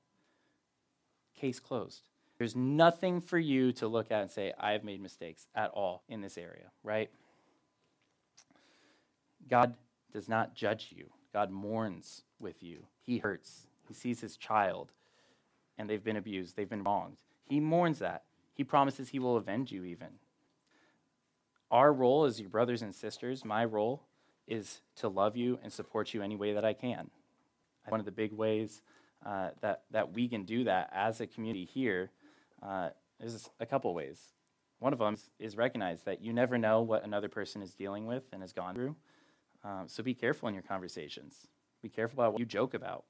Case 1.36 1.60
closed. 1.60 2.10
There's 2.38 2.56
nothing 2.56 3.22
for 3.22 3.40
you 3.40 3.72
to 3.74 3.88
look 3.88 4.12
at 4.12 4.22
and 4.22 4.32
say, 4.32 4.54
I 4.60 4.72
have 4.72 4.84
made 4.84 5.02
mistakes 5.02 5.48
at 5.56 5.72
all 5.72 6.04
in 6.08 6.22
this 6.22 6.38
area, 6.38 6.72
right? 6.84 7.10
God 9.50 9.76
does 10.14 10.30
not 10.30 10.56
judge 10.56 10.94
you. 10.96 11.06
God 11.34 11.52
mourns 11.52 12.24
with 12.40 12.62
you. 12.62 12.86
He 13.02 13.18
hurts. 13.18 13.68
He 13.88 13.94
sees 13.94 14.22
his 14.22 14.38
child 14.38 14.92
and 15.78 15.90
they've 15.90 16.04
been 16.04 16.18
abused, 16.18 16.56
they've 16.56 16.70
been 16.70 16.84
wronged. 16.84 17.18
He 17.46 17.60
mourns 17.60 18.00
that. 18.00 18.24
He 18.54 18.64
promises 18.64 19.10
he 19.10 19.20
will 19.20 19.38
avenge 19.38 19.72
you, 19.72 19.84
even. 19.84 20.10
Our 21.72 21.92
role 21.92 22.26
as 22.26 22.40
your 22.40 22.50
brothers 22.50 22.82
and 22.82 22.94
sisters, 22.94 23.44
my 23.44 23.66
role, 23.66 24.04
is 24.48 24.82
to 24.98 25.08
love 25.08 25.36
you 25.36 25.58
and 25.64 25.72
support 25.72 26.14
you 26.14 26.22
any 26.22 26.36
way 26.36 26.54
that 26.54 26.66
I 26.66 26.74
can. 26.74 27.10
One 27.88 28.00
of 28.00 28.06
the 28.06 28.12
big 28.12 28.32
ways 28.34 28.82
uh, 29.26 29.50
that, 29.62 29.84
that 29.92 30.14
we 30.14 30.28
can 30.28 30.44
do 30.44 30.66
that 30.66 30.90
as 30.94 31.20
a 31.20 31.28
community 31.28 31.66
here 31.66 32.12
uh, 32.62 32.90
is 33.20 33.50
a 33.60 33.66
couple 33.66 33.94
ways. 33.94 34.20
One 34.80 34.94
of 34.94 35.00
them 35.00 35.18
is 35.40 35.58
recognize 35.58 36.04
that 36.04 36.22
you 36.22 36.34
never 36.34 36.58
know 36.58 36.82
what 36.82 37.04
another 37.04 37.30
person 37.30 37.62
is 37.62 37.74
dealing 37.74 38.06
with 38.06 38.24
and 38.34 38.42
has 38.42 38.54
gone 38.54 38.76
through. 38.76 38.96
Um, 39.64 39.86
so 39.88 40.04
be 40.04 40.14
careful 40.14 40.48
in 40.48 40.54
your 40.54 40.64
conversations. 40.64 41.48
Be 41.82 41.90
careful 41.90 42.22
about 42.22 42.34
what 42.34 42.40
you 42.40 42.46
joke 42.46 42.74
about. 42.74 43.06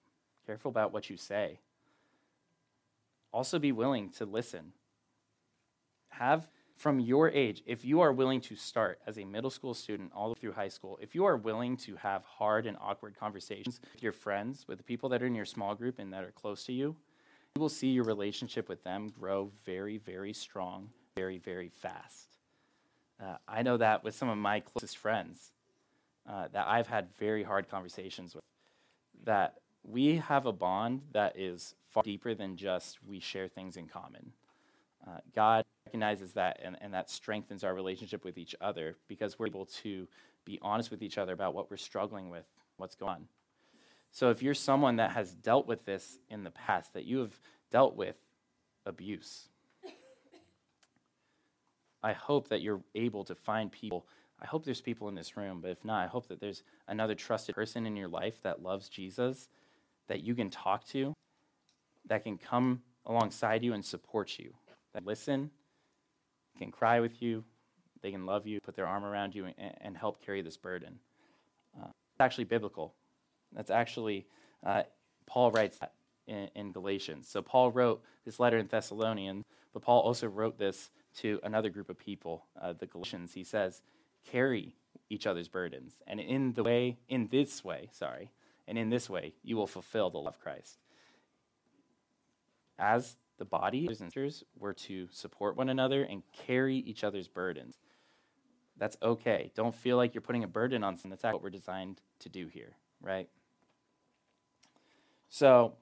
Careful 0.46 0.70
about 0.70 0.91
what 0.91 1.10
you 1.10 1.17
say. 1.17 1.60
Also, 3.31 3.60
be 3.60 3.72
willing 3.72 4.10
to 4.10 4.25
listen. 4.25 4.74
Have 6.10 6.48
from 6.75 7.00
your 7.00 7.29
age, 7.29 7.62
if 7.67 7.86
you 7.86 8.01
are 8.01 8.12
willing 8.12 8.41
to 8.41 8.55
start 8.55 9.00
as 9.05 9.20
a 9.20 9.24
middle 9.24 9.51
school 9.51 9.74
student 9.74 10.12
all 10.15 10.34
through 10.34 10.53
high 10.53 10.67
school, 10.67 10.98
if 11.00 11.13
you 11.13 11.25
are 11.25 11.38
willing 11.38 11.77
to 11.77 11.96
have 11.96 12.24
hard 12.24 12.65
and 12.65 12.75
awkward 12.81 13.15
conversations 13.15 13.79
with 13.93 14.01
your 14.01 14.12
friends, 14.12 14.65
with 14.67 14.79
the 14.79 14.84
people 14.84 15.08
that 15.10 15.22
are 15.22 15.27
in 15.27 15.36
your 15.36 15.46
small 15.46 15.75
group 15.75 16.00
and 16.00 16.12
that 16.12 16.24
are 16.24 16.31
close 16.31 16.63
to 16.65 16.74
you, 16.74 16.96
you 17.55 17.62
will 17.62 17.70
see 17.70 17.89
your 17.89 18.03
relationship 18.03 18.67
with 18.67 18.84
them 18.84 19.10
grow 19.10 19.51
very, 19.63 19.98
very 19.98 20.34
strong, 20.34 20.89
very, 21.15 21.38
very 21.38 21.70
fast. 21.70 22.38
Uh, 23.22 23.36
I 23.48 23.62
know 23.62 23.77
that 23.77 24.03
with 24.03 24.15
some 24.15 24.29
of 24.29 24.38
my 24.38 24.62
closest 24.62 24.98
friends 24.98 25.51
uh, 26.29 26.47
that 26.53 26.67
I've 26.67 26.87
had 26.87 27.09
very 27.17 27.43
hard 27.43 27.69
conversations 27.69 28.35
with, 28.35 28.43
that 29.23 29.55
we 29.83 30.17
have 30.17 30.45
a 30.45 30.51
bond 30.51 31.01
that 31.13 31.37
is 31.37 31.75
far 31.89 32.03
deeper 32.03 32.33
than 32.35 32.55
just 32.55 32.99
we 33.03 33.19
share 33.19 33.47
things 33.47 33.77
in 33.77 33.87
common. 33.87 34.31
Uh, 35.07 35.17
God 35.35 35.65
recognizes 35.85 36.33
that, 36.33 36.59
and, 36.63 36.77
and 36.81 36.93
that 36.93 37.09
strengthens 37.09 37.63
our 37.63 37.73
relationship 37.73 38.23
with 38.23 38.37
each 38.37 38.55
other 38.61 38.95
because 39.07 39.39
we're 39.39 39.47
able 39.47 39.65
to 39.65 40.07
be 40.45 40.59
honest 40.61 40.91
with 40.91 41.01
each 41.01 41.17
other 41.17 41.33
about 41.33 41.53
what 41.53 41.69
we're 41.71 41.77
struggling 41.77 42.29
with, 42.29 42.45
what's 42.77 42.95
going 42.95 43.11
on. 43.11 43.27
So 44.11 44.29
if 44.29 44.43
you're 44.43 44.53
someone 44.53 44.97
that 44.97 45.11
has 45.11 45.33
dealt 45.33 45.67
with 45.67 45.85
this 45.85 46.19
in 46.29 46.43
the 46.43 46.51
past, 46.51 46.93
that 46.93 47.05
you 47.05 47.19
have 47.19 47.39
dealt 47.71 47.95
with 47.95 48.15
abuse, 48.85 49.47
I 52.03 52.13
hope 52.13 52.49
that 52.49 52.61
you're 52.61 52.81
able 52.95 53.23
to 53.25 53.35
find 53.35 53.71
people. 53.71 54.05
I 54.41 54.48
hope 54.48 54.65
there's 54.65 54.81
people 54.81 55.07
in 55.07 55.15
this 55.15 55.38
room, 55.38 55.60
but 55.62 55.71
if 55.71 55.86
not, 55.86 56.03
I 56.03 56.07
hope 56.07 56.27
that 56.29 56.39
there's 56.39 56.63
another 56.88 57.13
trusted 57.13 57.53
person 57.53 57.86
in 57.86 57.95
your 57.95 58.07
life 58.07 58.41
that 58.41 58.63
loves 58.63 58.89
Jesus 58.89 59.50
that 60.07 60.24
you 60.24 60.36
can 60.36 60.50
talk 60.50 60.86
to, 60.88 61.13
that 62.07 62.24
can 62.24 62.38
come 62.38 62.81
alongside 63.05 63.63
you 63.63 63.74
and 63.74 63.86
support 63.86 64.38
you, 64.38 64.53
that 64.93 65.05
listen, 65.05 65.50
can 66.57 66.71
cry 66.71 67.00
with 67.00 67.21
you, 67.21 67.43
they 68.01 68.12
can 68.12 68.25
love 68.25 68.45
you, 68.48 68.60
put 68.60 68.75
their 68.75 68.88
arm 68.88 69.05
around 69.05 69.36
you, 69.36 69.45
and, 69.45 69.55
and 69.79 69.98
help 69.98 70.24
carry 70.25 70.41
this 70.41 70.57
burden. 70.57 71.00
Uh, 71.79 71.88
it's 71.88 72.19
actually 72.19 72.43
biblical. 72.43 72.93
That's 73.53 73.69
actually, 73.69 74.25
uh, 74.65 74.83
Paul 75.27 75.51
writes 75.51 75.77
that 75.77 75.93
in, 76.27 76.50
in, 76.55 76.71
Galatians. 76.71 77.27
So 77.27 77.41
Paul 77.41 77.71
wrote 77.71 78.03
this 78.25 78.39
letter 78.39 78.57
in 78.57 78.67
Thessalonians, 78.67 79.45
but 79.74 79.81
Paul 79.81 80.01
also 80.01 80.27
wrote 80.27 80.57
this 80.57 80.89
to 81.17 81.39
another 81.43 81.69
group 81.69 81.89
of 81.89 81.98
people, 81.98 82.45
uh, 82.62 82.74
the 82.74 82.86
Galatians. 82.86 83.33
He 83.33 83.43
says, 83.43 83.81
carry 84.29 84.75
each 85.09 85.27
other's 85.27 85.47
burdens. 85.47 85.95
And 86.07 86.19
in 86.19 86.53
the 86.53 86.63
way, 86.63 86.97
in 87.09 87.27
this 87.27 87.63
way, 87.63 87.89
sorry, 87.91 88.31
and 88.67 88.77
in 88.77 88.89
this 88.89 89.09
way, 89.09 89.33
you 89.43 89.57
will 89.57 89.67
fulfill 89.67 90.09
the 90.09 90.17
love 90.17 90.35
of 90.35 90.39
Christ. 90.39 90.77
As 92.79 93.17
the 93.37 93.45
body, 93.45 93.87
and 93.87 93.97
sisters, 93.97 94.43
were 94.57 94.73
to 94.73 95.07
support 95.11 95.57
one 95.57 95.69
another 95.69 96.03
and 96.03 96.23
carry 96.45 96.77
each 96.77 97.03
other's 97.03 97.27
burdens. 97.27 97.75
That's 98.77 98.97
okay. 99.01 99.51
Don't 99.55 99.75
feel 99.75 99.97
like 99.97 100.13
you're 100.15 100.21
putting 100.21 100.43
a 100.43 100.47
burden 100.47 100.83
on 100.83 100.97
someone. 100.97 101.17
That's 101.21 101.33
what 101.33 101.43
we're 101.43 101.49
designed 101.49 102.01
to 102.19 102.29
do 102.29 102.47
here, 102.47 102.75
right? 103.01 103.29
So, 105.29 105.73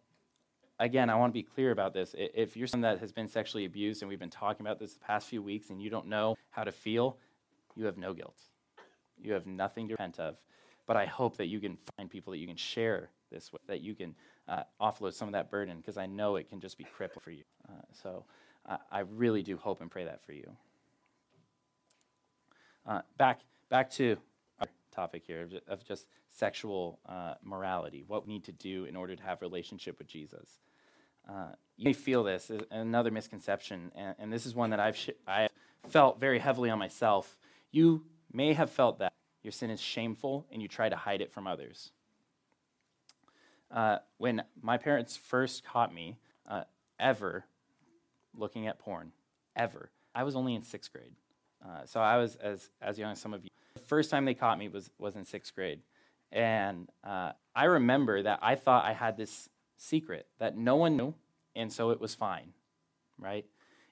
again, 0.79 1.09
I 1.09 1.15
want 1.15 1.31
to 1.31 1.33
be 1.33 1.43
clear 1.43 1.71
about 1.71 1.93
this. 1.93 2.15
If 2.17 2.57
you're 2.57 2.67
someone 2.67 2.93
that 2.93 2.99
has 2.99 3.11
been 3.11 3.27
sexually 3.27 3.65
abused, 3.65 4.01
and 4.01 4.09
we've 4.09 4.19
been 4.19 4.29
talking 4.29 4.65
about 4.65 4.79
this 4.79 4.93
the 4.93 4.99
past 4.99 5.27
few 5.27 5.41
weeks, 5.41 5.69
and 5.69 5.81
you 5.81 5.89
don't 5.89 6.07
know 6.07 6.35
how 6.49 6.63
to 6.63 6.71
feel, 6.71 7.17
you 7.75 7.85
have 7.85 7.97
no 7.97 8.13
guilt. 8.13 8.37
You 9.21 9.33
have 9.33 9.45
nothing 9.45 9.87
to 9.87 9.93
repent 9.93 10.19
of. 10.19 10.37
But 10.85 10.97
I 10.97 11.05
hope 11.05 11.37
that 11.37 11.47
you 11.47 11.59
can 11.59 11.77
find 11.95 12.09
people 12.09 12.31
that 12.31 12.39
you 12.39 12.47
can 12.47 12.55
share 12.55 13.09
this 13.31 13.51
with, 13.53 13.61
that 13.67 13.81
you 13.81 13.93
can 13.93 14.15
uh, 14.47 14.63
offload 14.81 15.13
some 15.13 15.27
of 15.27 15.33
that 15.33 15.51
burden, 15.51 15.77
because 15.77 15.97
I 15.97 16.07
know 16.07 16.35
it 16.35 16.49
can 16.49 16.59
just 16.59 16.77
be 16.77 16.83
crippling 16.83 17.21
for 17.21 17.31
you. 17.31 17.43
Uh, 17.67 17.81
so 18.03 18.25
uh, 18.67 18.77
I 18.91 19.01
really 19.01 19.43
do 19.43 19.57
hope 19.57 19.81
and 19.81 19.91
pray 19.91 20.05
that 20.05 20.21
for 20.21 20.33
you. 20.33 20.51
Uh, 22.87 23.01
back, 23.17 23.41
back 23.69 23.91
to 23.91 24.17
our 24.59 24.67
topic 24.91 25.23
here 25.27 25.47
of 25.67 25.85
just, 25.85 26.05
sexual 26.31 26.99
uh, 27.09 27.33
morality, 27.43 28.03
what 28.05 28.27
we 28.27 28.33
need 28.33 28.43
to 28.43 28.51
do 28.51 28.85
in 28.85 28.95
order 28.95 29.15
to 29.15 29.23
have 29.23 29.41
relationship 29.41 29.97
with 29.97 30.07
Jesus. 30.07 30.59
Uh, 31.27 31.47
you 31.75 31.85
may 31.85 31.91
feel 31.91 32.23
this, 32.23 32.51
another 32.69 33.09
misconception, 33.09 33.91
and, 33.95 34.15
and 34.19 34.31
this 34.31 34.45
is 34.45 34.53
one 34.53 34.69
that 34.69 34.79
I've, 34.79 34.95
sh- 34.95 35.09
I've 35.27 35.49
felt 35.89 36.19
very 36.19 36.37
heavily 36.37 36.69
on 36.69 36.77
myself. 36.77 37.38
You 37.71 38.03
may 38.31 38.53
have 38.53 38.69
felt 38.69 38.99
that 38.99 39.13
your 39.43 39.51
sin 39.51 39.69
is 39.69 39.79
shameful 39.79 40.45
and 40.51 40.61
you 40.61 40.67
try 40.67 40.89
to 40.89 40.95
hide 40.95 41.21
it 41.21 41.31
from 41.31 41.47
others. 41.47 41.91
Uh, 43.71 43.97
when 44.17 44.43
my 44.61 44.77
parents 44.77 45.15
first 45.15 45.63
caught 45.63 45.93
me 45.93 46.17
uh, 46.49 46.63
ever 46.99 47.45
looking 48.35 48.67
at 48.67 48.79
porn, 48.79 49.11
ever, 49.55 49.91
I 50.15 50.23
was 50.23 50.35
only 50.35 50.55
in 50.55 50.63
sixth 50.63 50.91
grade. 50.91 51.13
Uh, 51.63 51.85
so 51.85 51.99
I 51.99 52.17
was 52.17 52.35
as, 52.37 52.69
as 52.81 52.97
young 52.97 53.11
as 53.11 53.19
some 53.19 53.33
of 53.33 53.43
you. 53.43 53.49
The 53.75 53.81
first 53.81 54.09
time 54.09 54.25
they 54.25 54.33
caught 54.33 54.57
me 54.57 54.69
was, 54.69 54.89
was 54.97 55.15
in 55.15 55.25
sixth 55.25 55.53
grade. 55.53 55.81
And 56.31 56.89
uh, 57.03 57.33
I 57.55 57.65
remember 57.65 58.23
that 58.23 58.39
I 58.41 58.55
thought 58.55 58.85
I 58.85 58.93
had 58.93 59.17
this 59.17 59.49
secret 59.77 60.27
that 60.39 60.57
no 60.57 60.75
one 60.75 60.97
knew, 60.97 61.13
and 61.55 61.71
so 61.71 61.91
it 61.91 61.99
was 61.99 62.15
fine, 62.15 62.53
right? 63.17 63.45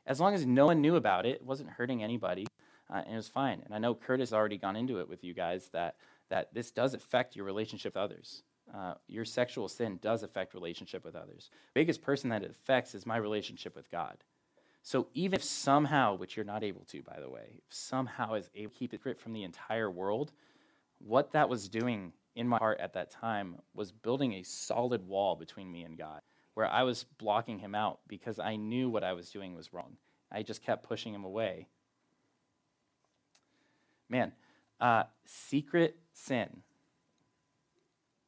As 0.06 0.20
long 0.20 0.34
as 0.34 0.46
no 0.46 0.68
one 0.68 0.82
knew 0.82 0.96
about 0.96 1.26
it, 1.26 1.36
it 1.36 1.46
wasn't 1.46 1.70
hurting 1.70 2.04
anybody 2.04 2.48
uh, 2.90 3.02
and 3.06 3.14
it 3.14 3.18
was 3.18 3.28
fine. 3.28 3.62
And 3.66 3.74
I 3.74 3.78
know 3.78 3.96
Kurt 3.96 4.20
has 4.20 4.34
already 4.34 4.58
gone 4.58 4.76
into 4.76 5.00
it 5.00 5.10
with 5.10 5.24
you 5.24 5.34
guys 5.34 5.70
that 5.74 5.96
that 6.30 6.54
this 6.54 6.72
does 6.72 6.94
affect 6.94 7.36
your 7.36 7.46
relationship 7.46 7.96
with 7.96 8.04
others. 8.04 8.44
Uh, 8.74 8.96
your 9.08 9.24
sexual 9.24 9.70
sin 9.70 9.98
does 10.02 10.24
affect 10.24 10.54
relationship 10.54 11.06
with 11.06 11.16
others. 11.16 11.50
The 11.74 11.80
biggest 11.80 12.02
person 12.02 12.30
that 12.32 12.44
it 12.44 12.52
affects 12.52 12.94
is 12.96 13.06
my 13.06 13.16
relationship 13.16 13.76
with 13.76 13.90
God. 13.90 14.18
So 14.84 15.08
even 15.14 15.36
if 15.36 15.44
somehow, 15.44 16.16
which 16.16 16.36
you're 16.36 16.46
not 16.46 16.64
able 16.64 16.84
to, 16.86 17.02
by 17.02 17.20
the 17.20 17.30
way, 17.30 17.62
somehow 17.70 18.34
is 18.34 18.50
able 18.56 18.72
to 18.72 18.78
keep 18.78 18.94
it 18.94 19.20
from 19.20 19.34
the 19.34 19.44
entire 19.44 19.90
world, 19.90 20.34
what 21.00 21.32
that 21.32 21.50
was 21.50 21.70
doing 21.70 22.12
in 22.36 22.48
my 22.48 22.58
heart 22.58 22.80
at 22.80 22.94
that 22.94 23.12
time 23.12 23.56
was 23.74 23.92
building 23.92 24.34
a 24.34 24.44
solid 24.44 25.08
wall 25.08 25.36
between 25.36 25.72
me 25.72 25.84
and 25.84 25.98
God, 25.98 26.22
where 26.54 26.68
I 26.68 26.84
was 26.84 27.06
blocking 27.18 27.60
him 27.60 27.74
out 27.74 28.00
because 28.08 28.38
I 28.38 28.58
knew 28.58 28.90
what 28.90 29.04
I 29.04 29.14
was 29.14 29.30
doing 29.30 29.56
was 29.56 29.74
wrong. 29.74 29.98
I 30.32 30.44
just 30.44 30.64
kept 30.64 30.88
pushing 30.88 31.14
him 31.14 31.24
away 31.24 31.68
man, 34.10 34.32
uh, 34.80 35.04
secret 35.26 35.98
sin, 36.14 36.62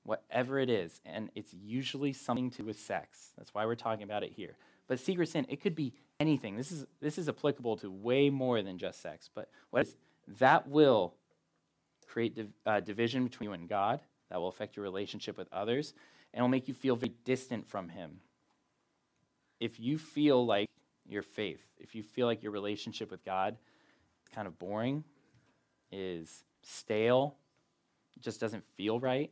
whatever 0.03 0.59
it 0.59 0.69
is, 0.69 1.01
and 1.05 1.29
it's 1.35 1.53
usually 1.53 2.13
something 2.13 2.49
to 2.51 2.57
do 2.59 2.65
with 2.65 2.79
sex. 2.79 3.31
That's 3.37 3.53
why 3.53 3.65
we're 3.65 3.75
talking 3.75 4.03
about 4.03 4.23
it 4.23 4.31
here. 4.31 4.55
But 4.87 4.99
secret 4.99 5.29
sin, 5.29 5.45
it 5.49 5.61
could 5.61 5.75
be 5.75 5.93
anything. 6.19 6.57
This 6.57 6.71
is 6.71 6.85
this 6.99 7.17
is 7.17 7.29
applicable 7.29 7.77
to 7.77 7.91
way 7.91 8.29
more 8.29 8.61
than 8.61 8.77
just 8.77 9.01
sex. 9.01 9.29
But 9.33 9.49
what 9.69 9.87
is 9.87 9.95
that 10.39 10.67
will 10.67 11.13
create 12.09 12.35
div, 12.35 12.47
uh, 12.65 12.79
division 12.79 13.23
between 13.23 13.49
you 13.49 13.53
and 13.53 13.69
God. 13.69 14.01
That 14.29 14.39
will 14.39 14.49
affect 14.49 14.75
your 14.75 14.83
relationship 14.83 15.37
with 15.37 15.47
others, 15.51 15.93
and 16.33 16.43
will 16.43 16.49
make 16.49 16.67
you 16.67 16.73
feel 16.73 16.95
very 16.95 17.13
distant 17.23 17.67
from 17.67 17.89
Him. 17.89 18.19
If 19.59 19.79
you 19.79 19.97
feel 19.97 20.45
like 20.45 20.69
your 21.07 21.23
faith, 21.23 21.61
if 21.79 21.95
you 21.95 22.03
feel 22.03 22.27
like 22.27 22.43
your 22.43 22.51
relationship 22.51 23.09
with 23.09 23.23
God 23.25 23.53
is 23.53 24.29
kind 24.33 24.47
of 24.47 24.59
boring, 24.59 25.03
is 25.91 26.43
stale, 26.61 27.35
just 28.19 28.39
doesn't 28.39 28.63
feel 28.75 28.99
right, 28.99 29.31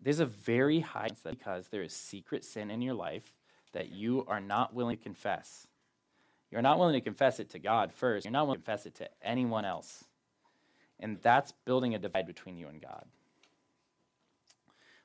there's 0.00 0.20
a 0.20 0.26
very 0.26 0.80
high 0.80 1.08
chance 1.08 1.20
that 1.20 1.38
because 1.38 1.68
there 1.68 1.82
is 1.82 1.92
secret 1.92 2.44
sin 2.44 2.70
in 2.70 2.80
your 2.80 2.94
life 2.94 3.32
that 3.72 3.90
you 3.90 4.24
are 4.28 4.40
not 4.40 4.74
willing 4.74 4.96
to 4.96 5.02
confess. 5.02 5.66
You're 6.50 6.62
not 6.62 6.78
willing 6.78 6.94
to 6.94 7.00
confess 7.00 7.40
it 7.40 7.50
to 7.50 7.58
God 7.58 7.92
first. 7.92 8.24
You're 8.24 8.32
not 8.32 8.46
willing 8.46 8.60
to 8.60 8.64
confess 8.64 8.86
it 8.86 8.94
to 8.96 9.08
anyone 9.22 9.64
else. 9.64 10.04
And 11.00 11.18
that's 11.22 11.52
building 11.64 11.94
a 11.94 11.98
divide 11.98 12.26
between 12.26 12.56
you 12.56 12.68
and 12.68 12.80
God. 12.80 13.04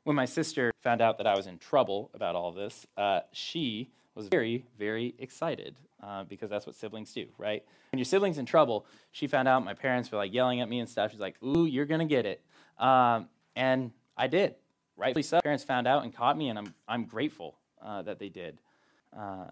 When 0.03 0.15
my 0.15 0.25
sister 0.25 0.71
found 0.81 1.01
out 1.01 1.17
that 1.17 1.27
I 1.27 1.35
was 1.35 1.47
in 1.47 1.57
trouble 1.57 2.11
about 2.13 2.35
all 2.35 2.51
this, 2.51 2.85
uh, 2.97 3.21
she 3.31 3.89
was 4.15 4.27
very, 4.27 4.65
very 4.77 5.15
excited 5.19 5.75
uh, 6.01 6.23
because 6.25 6.49
that's 6.49 6.65
what 6.65 6.75
siblings 6.75 7.13
do, 7.13 7.25
right? 7.37 7.63
When 7.91 7.97
your 7.97 8.05
sibling's 8.05 8.37
in 8.37 8.45
trouble, 8.45 8.85
she 9.11 9.27
found 9.27 9.47
out 9.47 9.63
my 9.63 9.73
parents 9.73 10.11
were 10.11 10.17
like 10.17 10.33
yelling 10.33 10.61
at 10.61 10.69
me 10.69 10.79
and 10.79 10.89
stuff. 10.89 11.11
She's 11.11 11.19
like, 11.19 11.41
"Ooh, 11.43 11.65
you're 11.65 11.85
gonna 11.85 12.05
get 12.05 12.25
it," 12.25 12.43
um, 12.77 13.29
and 13.55 13.91
I 14.17 14.27
did. 14.27 14.55
Rightfully 14.95 15.23
so. 15.23 15.41
Parents 15.41 15.63
found 15.63 15.87
out 15.87 16.03
and 16.03 16.15
caught 16.15 16.37
me, 16.37 16.49
and 16.49 16.59
I'm 16.59 16.73
I'm 16.87 17.05
grateful 17.05 17.55
uh, 17.81 18.03
that 18.03 18.19
they 18.19 18.29
did. 18.29 18.59
Uh, 19.17 19.45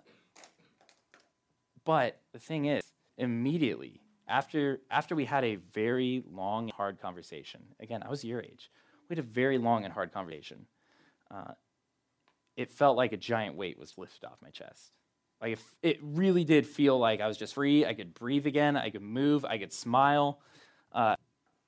but 1.84 2.20
the 2.32 2.40
thing 2.40 2.66
is, 2.66 2.84
immediately 3.18 4.02
after 4.28 4.80
after 4.90 5.16
we 5.16 5.26
had 5.26 5.44
a 5.44 5.56
very 5.56 6.24
long, 6.32 6.70
hard 6.70 7.02
conversation. 7.02 7.62
Again, 7.80 8.04
I 8.04 8.10
was 8.10 8.24
your 8.24 8.42
age. 8.42 8.72
We 9.10 9.16
had 9.16 9.26
a 9.26 9.28
very 9.28 9.58
long 9.58 9.84
and 9.84 9.94
hard 9.94 10.14
conversation. 10.14 10.66
It 12.56 12.72
felt 12.72 12.98
like 12.98 13.14
a 13.14 13.18
giant 13.18 13.56
weight 13.56 13.80
was 13.80 13.98
lifted 13.98 14.26
off 14.26 14.38
my 14.42 14.50
chest. 14.50 14.92
Like 15.42 15.54
if 15.54 15.64
it 15.82 16.00
really 16.02 16.44
did 16.44 16.68
feel 16.68 17.00
like 17.00 17.20
I 17.22 17.28
was 17.28 17.38
just 17.38 17.56
free. 17.56 17.86
I 17.86 17.94
could 17.94 18.14
breathe 18.14 18.46
again. 18.46 18.78
I 18.78 18.90
could 18.90 19.02
move. 19.02 19.44
I 19.44 19.58
could 19.58 19.74
smile. 19.74 20.40
Uh, 20.92 21.16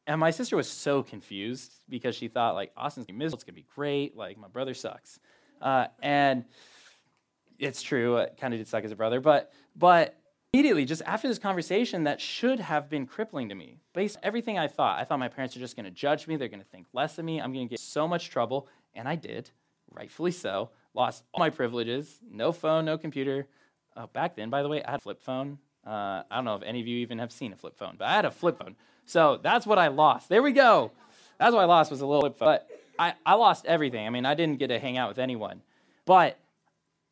and 0.06 0.20
my 0.20 0.32
sister 0.32 0.56
was 0.56 0.70
so 0.70 1.02
confused 1.02 1.74
because 1.90 2.16
she 2.16 2.28
thought 2.28 2.56
like 2.56 2.72
Austin's 2.78 3.06
gonna 3.06 3.18
be 3.18 3.26
miserable. 3.26 3.38
It's 3.38 3.44
gonna 3.44 3.56
be 3.56 3.66
great. 3.74 4.16
Like 4.16 4.38
my 4.38 4.48
brother 4.48 4.74
sucks. 4.74 5.20
Uh, 5.62 5.88
and 6.02 6.46
it's 7.58 7.82
true. 7.82 8.26
Kind 8.40 8.54
of 8.54 8.60
did 8.60 8.68
suck 8.68 8.84
as 8.84 8.92
a 8.92 8.96
brother, 8.96 9.22
but 9.22 9.52
but 9.76 10.20
immediately 10.54 10.86
just 10.86 11.02
after 11.08 11.28
this 11.28 11.40
conversation 11.40 12.04
that 12.04 12.22
should 12.22 12.60
have 12.60 12.88
been 12.88 13.08
crippling 13.08 13.50
to 13.50 13.56
me 13.56 13.80
based 13.94 14.18
on 14.18 14.22
everything 14.24 14.60
i 14.60 14.68
thought 14.68 15.00
i 15.00 15.04
thought 15.04 15.18
my 15.18 15.28
parents 15.28 15.58
are 15.58 15.60
just 15.60 15.76
going 15.76 15.84
to 15.84 15.90
judge 15.90 16.28
me 16.28 16.36
they're 16.36 16.48
going 16.48 16.62
to 16.62 16.70
think 16.70 16.86
less 16.94 17.18
of 17.18 17.26
me 17.26 17.42
i'm 17.42 17.52
going 17.52 17.68
to 17.68 17.70
get 17.72 17.80
so 17.80 18.08
much 18.08 18.30
trouble 18.30 18.68
and 18.94 19.08
i 19.08 19.16
did 19.16 19.50
rightfully 19.94 20.32
so 20.32 20.70
lost 20.94 21.24
all 21.34 21.40
my 21.40 21.50
privileges 21.50 22.20
no 22.30 22.52
phone 22.52 22.86
no 22.86 22.98
computer. 22.98 23.48
Uh, 23.96 24.08
back 24.08 24.36
then 24.36 24.50
by 24.50 24.62
the 24.64 24.70
way 24.70 24.84
i 24.84 24.92
had 24.92 25.00
a 25.00 25.04
flip 25.04 25.22
phone. 25.22 25.58
Uh, 25.86 26.24
i 26.30 26.36
don't 26.36 26.46
know 26.46 26.56
if 26.56 26.64
any 26.64 26.82
of 26.82 26.88
you 26.88 26.98
even 27.00 27.20
have 27.20 27.32
seen 27.32 27.54
a 27.54 27.56
flip 27.56 27.78
phone 27.78 27.96
but 27.98 28.08
i 28.08 28.14
had 28.14 28.26
a 28.26 28.32
flip 28.32 28.58
phone. 28.58 28.76
So 29.06 29.40
that's 29.42 29.66
what 29.66 29.78
i 29.78 29.88
lost. 29.88 30.30
There 30.30 30.44
we 30.44 30.52
go. 30.52 30.92
That's 31.40 31.54
what 31.54 31.62
i 31.62 31.66
lost 31.66 31.92
was 31.92 32.02
a 32.02 32.06
little 32.06 32.22
flip 32.22 32.38
phone. 32.38 32.46
But 32.48 32.70
I, 32.98 33.14
I 33.26 33.34
lost 33.36 33.66
everything. 33.66 34.06
I 34.06 34.10
mean 34.10 34.26
i 34.26 34.34
didn't 34.34 34.60
get 34.60 34.68
to 34.68 34.80
hang 34.80 34.98
out 34.98 35.10
with 35.10 35.20
anyone. 35.20 35.62
But 36.06 36.38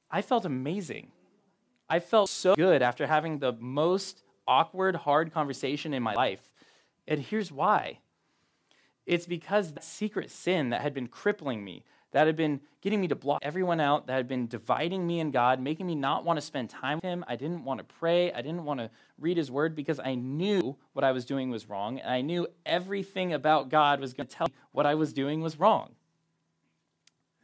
i 0.10 0.22
felt 0.22 0.46
amazing. 0.46 1.12
I 1.90 2.00
felt 2.00 2.30
so 2.30 2.56
good 2.56 2.82
after 2.82 3.06
having 3.06 3.40
the 3.40 3.52
most 3.60 4.24
awkward, 4.48 4.96
hard 4.96 5.34
conversation 5.34 5.94
in 5.94 6.02
my 6.02 6.14
life. 6.14 6.42
And 7.08 7.20
here's 7.20 7.52
why. 7.52 8.00
It's 9.06 9.26
because 9.26 9.74
the 9.74 9.82
secret 9.82 10.32
sin 10.32 10.70
that 10.70 10.82
had 10.82 10.94
been 10.94 11.08
crippling 11.08 11.64
me, 11.64 11.84
that 12.12 12.28
had 12.28 12.36
been 12.36 12.60
getting 12.82 13.00
me 13.00 13.08
to 13.08 13.16
block 13.16 13.40
everyone 13.42 13.80
out, 13.80 14.08
that 14.08 14.16
had 14.16 14.28
been 14.28 14.48
dividing 14.48 15.06
me 15.08 15.20
and 15.20 15.32
God, 15.32 15.60
making 15.60 15.86
me 15.86 15.96
not 15.96 16.26
want 16.26 16.38
to 16.38 16.42
spend 16.42 16.70
time 16.70 16.98
with 16.98 17.04
Him. 17.04 17.24
I 17.28 17.36
didn't 17.36 17.64
want 17.64 17.80
to 17.80 17.84
pray. 17.84 18.32
I 18.34 18.42
didn't 18.42 18.66
want 18.66 18.80
to 18.80 18.90
read 19.20 19.38
His 19.38 19.50
Word 19.50 19.76
because 19.76 20.00
I 20.00 20.16
knew 20.16 20.76
what 20.94 21.06
I 21.06 21.12
was 21.12 21.26
doing 21.26 21.50
was 21.50 21.70
wrong. 21.70 22.00
And 22.00 22.12
I 22.12 22.22
knew 22.22 22.48
everything 22.66 23.34
about 23.34 23.70
God 23.70 24.00
was 24.00 24.14
going 24.14 24.28
to 24.28 24.36
tell 24.36 24.48
me 24.48 24.54
what 24.72 24.86
I 24.86 24.96
was 24.96 25.14
doing 25.14 25.42
was 25.42 25.58
wrong. 25.58 25.96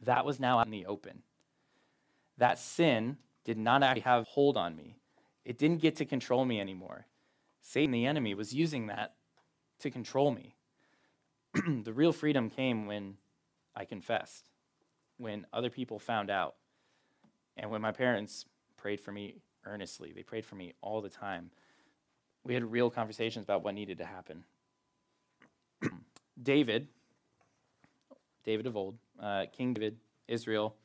That 0.02 0.24
was 0.24 0.38
now 0.38 0.58
out 0.58 0.66
in 0.66 0.72
the 0.72 0.86
open. 0.86 1.22
That 2.36 2.58
sin 2.58 3.16
did 3.44 3.58
not 3.58 3.82
actually 3.82 4.02
have 4.02 4.26
hold 4.28 4.56
on 4.56 4.76
me. 4.76 4.96
It 5.44 5.56
didn't 5.58 5.80
get 5.80 5.96
to 5.96 6.04
control 6.04 6.44
me 6.44 6.60
anymore. 6.60 7.06
Satan, 7.62 7.90
the 7.90 8.06
enemy, 8.06 8.34
was 8.34 8.54
using 8.54 8.86
that 8.88 9.14
to 9.80 9.90
control 9.90 10.30
me. 10.30 10.54
the 11.84 11.92
real 11.92 12.12
freedom 12.12 12.50
came 12.50 12.86
when 12.86 13.16
I 13.74 13.84
confessed, 13.84 14.50
when 15.18 15.46
other 15.52 15.70
people 15.70 15.98
found 15.98 16.30
out, 16.30 16.54
and 17.56 17.70
when 17.70 17.80
my 17.80 17.92
parents 17.92 18.46
prayed 18.76 19.00
for 19.00 19.12
me 19.12 19.34
earnestly. 19.66 20.12
They 20.14 20.22
prayed 20.22 20.46
for 20.46 20.54
me 20.54 20.74
all 20.80 21.00
the 21.00 21.08
time. 21.08 21.50
We 22.44 22.54
had 22.54 22.70
real 22.70 22.90
conversations 22.90 23.44
about 23.44 23.62
what 23.62 23.74
needed 23.74 23.98
to 23.98 24.04
happen. 24.04 24.44
David, 26.42 26.88
David 28.44 28.66
of 28.66 28.76
old, 28.76 28.96
uh, 29.20 29.46
King 29.52 29.74
David, 29.74 29.96
Israel, 30.26 30.76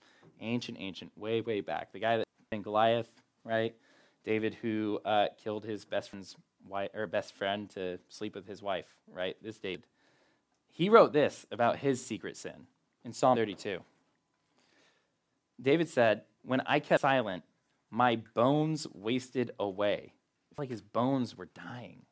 ancient, 0.41 0.77
ancient, 0.79 1.17
way, 1.17 1.41
way 1.41 1.61
back, 1.61 1.93
the 1.93 1.99
guy 1.99 2.17
that 2.17 2.25
and 2.51 2.63
Goliath, 2.63 3.09
right? 3.43 3.75
David 4.23 4.55
who 4.61 4.99
uh, 5.03 5.27
killed 5.43 5.65
his 5.65 5.85
best 5.85 6.09
friend's 6.09 6.35
wife 6.67 6.91
or 6.93 7.07
best 7.07 7.33
friend 7.33 7.69
to 7.71 7.99
sleep 8.09 8.35
with 8.35 8.47
his 8.47 8.61
wife, 8.61 8.87
right? 9.11 9.35
This 9.41 9.57
David. 9.57 9.85
He 10.69 10.89
wrote 10.89 11.13
this 11.13 11.45
about 11.51 11.77
his 11.77 12.05
secret 12.05 12.37
sin 12.37 12.67
in 13.03 13.13
Psalm 13.13 13.37
32. 13.37 13.79
David 15.61 15.89
said, 15.89 16.25
"When 16.41 16.61
I 16.61 16.79
kept 16.79 17.01
silent, 17.01 17.43
my 17.89 18.15
bones 18.15 18.87
wasted 18.93 19.51
away, 19.59 20.13
like 20.57 20.69
his 20.69 20.81
bones 20.81 21.37
were 21.37 21.45
dying. 21.45 22.05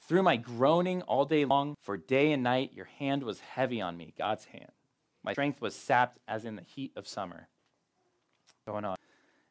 Through 0.00 0.22
my 0.22 0.36
groaning 0.36 1.02
all 1.02 1.24
day 1.24 1.44
long, 1.44 1.76
for 1.80 1.96
day 1.96 2.32
and 2.32 2.42
night, 2.42 2.74
your 2.74 2.84
hand 2.84 3.22
was 3.22 3.40
heavy 3.40 3.80
on 3.80 3.96
me, 3.96 4.12
God's 4.18 4.44
hand. 4.46 4.72
My 5.22 5.32
strength 5.32 5.60
was 5.62 5.74
sapped 5.74 6.18
as 6.28 6.44
in 6.44 6.56
the 6.56 6.62
heat 6.62 6.92
of 6.94 7.08
summer." 7.08 7.48
Going 8.66 8.84
on. 8.84 8.96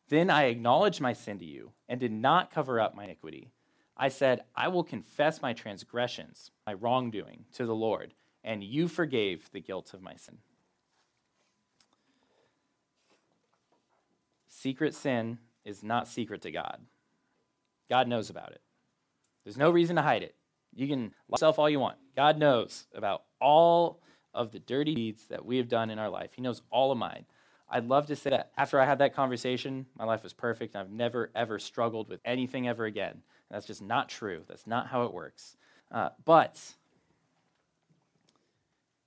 Then 0.10 0.30
I 0.30 0.43
acknowledged 0.43 1.02
my 1.02 1.13
sin 1.13 1.39
to 1.39 1.46
you 1.46 1.74
and 1.89 2.00
did 2.00 2.12
not 2.12 2.52
cover 2.52 2.80
up 2.80 2.93
my 2.93 3.06
iniquity. 3.06 3.52
I 3.96 4.10
said, 4.10 4.43
I 4.56 4.67
will 4.67 4.84
confess 4.84 5.41
my 5.41 5.54
transgressions, 5.54 6.52
my 6.65 6.74
wrongdoing 6.74 7.46
to 7.54 7.65
the 7.65 7.76
Lord, 7.76 8.13
and 8.43 8.63
you 8.63 8.88
forgave 8.88 9.50
the 9.52 9.62
guilt 9.62 9.93
of 9.93 10.02
my 10.02 10.15
sin. 10.15 10.39
Secret 14.63 14.95
sin 14.95 15.39
is 15.65 15.84
not 15.84 16.08
secret 16.08 16.41
to 16.43 16.49
God. 16.49 16.80
God 17.89 18.08
knows 18.08 18.30
about 18.30 18.54
it. 18.54 18.62
There's 19.43 19.58
no 19.58 19.69
reason 19.69 19.97
to 19.97 20.02
hide 20.02 20.23
it. 20.23 20.36
You 20.73 20.88
can 20.88 21.13
lie 21.28 21.36
yourself 21.36 21.60
all 21.60 21.69
you 21.69 21.82
want. 21.82 21.97
God 22.15 22.38
knows 22.38 22.86
about 22.95 23.23
all 23.41 23.99
of 24.34 24.54
the 24.54 24.60
dirty 24.60 24.95
deeds 24.95 25.28
that 25.28 25.45
we 25.45 25.58
have 25.58 25.67
done 25.67 25.89
in 25.89 25.99
our 25.99 26.10
life. 26.10 26.32
He 26.34 26.41
knows 26.41 26.62
all 26.71 26.93
of 26.93 26.97
mine. 26.97 27.26
I'd 27.69 27.89
love 27.89 28.06
to 28.06 28.15
say 28.15 28.30
that 28.30 28.54
after 28.56 28.80
I 28.80 28.86
had 28.86 28.99
that 28.99 29.13
conversation, 29.13 29.86
my 29.97 30.06
life 30.06 30.23
was 30.23 30.32
perfect. 30.32 30.78
I've 30.78 30.89
never, 30.89 31.30
ever 31.36 31.60
struggled 31.60 32.08
with 32.08 32.21
anything 32.23 32.65
ever 32.65 32.86
again. 32.86 33.21
That's 33.52 33.65
just 33.67 33.82
not 33.82 34.08
true. 34.08 34.43
That's 34.47 34.65
not 34.65 34.88
how 34.88 35.04
it 35.04 35.13
works. 35.13 35.58
Uh, 35.91 36.12
but 36.23 36.58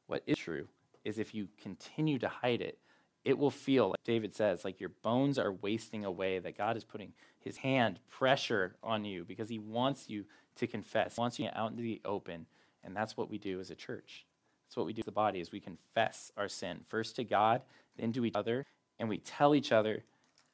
what 0.06 0.22
is 0.26 0.36
true 0.36 0.68
is 1.02 1.18
if 1.18 1.34
you 1.34 1.48
continue 1.62 2.18
to 2.18 2.28
hide 2.28 2.60
it, 2.60 2.78
it 3.26 3.36
will 3.36 3.50
feel, 3.50 3.88
like 3.88 4.04
David 4.04 4.36
says, 4.36 4.64
like 4.64 4.78
your 4.78 4.92
bones 5.02 5.36
are 5.36 5.50
wasting 5.50 6.04
away, 6.04 6.38
that 6.38 6.56
God 6.56 6.76
is 6.76 6.84
putting 6.84 7.12
his 7.40 7.56
hand, 7.56 7.98
pressure 8.08 8.76
on 8.84 9.04
you 9.04 9.24
because 9.24 9.48
he 9.48 9.58
wants 9.58 10.08
you 10.08 10.24
to 10.54 10.68
confess, 10.68 11.16
he 11.16 11.20
wants 11.20 11.40
you 11.40 11.48
out 11.52 11.72
into 11.72 11.82
the 11.82 12.00
open. 12.04 12.46
And 12.84 12.94
that's 12.94 13.16
what 13.16 13.28
we 13.28 13.38
do 13.38 13.58
as 13.58 13.68
a 13.68 13.74
church. 13.74 14.24
That's 14.64 14.76
what 14.76 14.86
we 14.86 14.92
do 14.92 15.00
as 15.00 15.06
the 15.06 15.12
body, 15.12 15.40
is 15.40 15.50
we 15.50 15.58
confess 15.58 16.30
our 16.36 16.48
sin, 16.48 16.82
first 16.86 17.16
to 17.16 17.24
God 17.24 17.62
then 17.98 18.12
to 18.12 18.24
each 18.24 18.36
other, 18.36 18.64
and 19.00 19.08
we 19.08 19.18
tell 19.18 19.56
each 19.56 19.72
other 19.72 20.04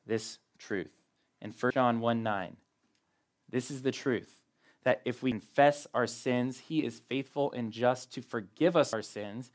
this 0.07 0.39
truth. 0.59 0.93
In 1.43 1.51
1 1.51 1.73
John 1.73 2.01
1 2.01 2.23
9, 2.23 2.57
this 3.51 3.71
is 3.71 3.83
the 3.83 3.93
truth 3.93 4.41
that 4.85 5.03
if 5.05 5.23
we 5.23 5.33
confess 5.33 5.87
our 5.93 6.07
sins, 6.07 6.59
he 6.59 6.87
is 6.87 7.01
faithful 7.01 7.53
and 7.53 7.71
just 7.71 8.15
to 8.15 8.23
forgive 8.23 8.79
us 8.79 8.95
our 8.95 9.03
sins 9.03 9.51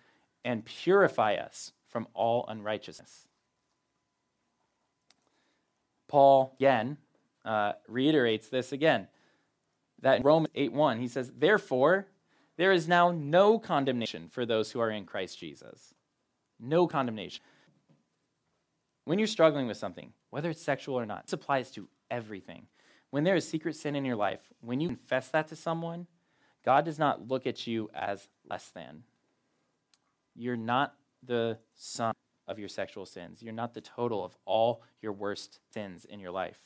and 0.45 0.63
purify 0.63 1.33
us 1.33 1.71
from 1.97 2.07
all 2.13 2.45
unrighteousness. 2.47 3.25
Paul 6.07 6.53
again 6.59 6.97
uh, 7.43 7.71
reiterates 7.87 8.49
this 8.49 8.71
again 8.71 9.07
that 10.03 10.17
in 10.17 10.23
Romans 10.23 10.51
8 10.53 10.73
1, 10.73 10.99
he 10.99 11.07
says, 11.07 11.31
Therefore, 11.35 12.05
there 12.55 12.71
is 12.71 12.87
now 12.87 13.09
no 13.09 13.57
condemnation 13.57 14.27
for 14.27 14.45
those 14.45 14.69
who 14.69 14.79
are 14.79 14.91
in 14.91 15.05
Christ 15.05 15.39
Jesus. 15.39 15.95
No 16.59 16.85
condemnation. 16.85 17.43
When 19.05 19.17
you're 19.17 19.27
struggling 19.27 19.65
with 19.65 19.77
something, 19.77 20.13
whether 20.29 20.51
it's 20.51 20.61
sexual 20.61 20.99
or 20.99 21.07
not, 21.07 21.25
this 21.25 21.33
applies 21.33 21.71
to 21.71 21.89
everything. 22.11 22.67
When 23.09 23.23
there 23.23 23.35
is 23.35 23.49
secret 23.49 23.75
sin 23.75 23.95
in 23.95 24.05
your 24.05 24.15
life, 24.15 24.41
when 24.61 24.79
you 24.79 24.89
confess 24.89 25.29
that 25.29 25.47
to 25.47 25.55
someone, 25.55 26.05
God 26.63 26.85
does 26.85 26.99
not 26.99 27.27
look 27.27 27.47
at 27.47 27.65
you 27.65 27.89
as 27.95 28.27
less 28.47 28.69
than. 28.69 29.01
You're 30.35 30.55
not 30.55 30.93
the 31.23 31.57
sum 31.75 32.13
of 32.47 32.59
your 32.59 32.69
sexual 32.69 33.05
sins. 33.05 33.41
You're 33.41 33.53
not 33.53 33.73
the 33.73 33.81
total 33.81 34.23
of 34.23 34.37
all 34.45 34.83
your 35.01 35.13
worst 35.13 35.59
sins 35.73 36.05
in 36.05 36.19
your 36.19 36.31
life. 36.31 36.59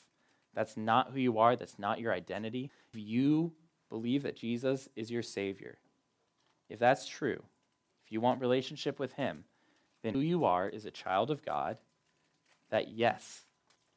That's 0.54 0.76
not 0.76 1.10
who 1.12 1.18
you 1.18 1.38
are. 1.38 1.56
That's 1.56 1.78
not 1.78 2.00
your 2.00 2.12
identity. 2.12 2.70
If 2.92 3.00
you 3.00 3.52
believe 3.88 4.22
that 4.22 4.36
Jesus 4.36 4.88
is 4.94 5.10
your 5.10 5.22
Savior, 5.22 5.78
if 6.68 6.78
that's 6.78 7.06
true, 7.06 7.42
if 8.04 8.12
you 8.12 8.20
want 8.20 8.40
relationship 8.40 8.98
with 8.98 9.14
Him, 9.14 9.44
then 10.02 10.14
who 10.14 10.20
you 10.20 10.44
are 10.44 10.68
is 10.68 10.84
a 10.84 10.90
child 10.90 11.30
of 11.30 11.44
God 11.44 11.78
that, 12.70 12.88
yes, 12.88 13.42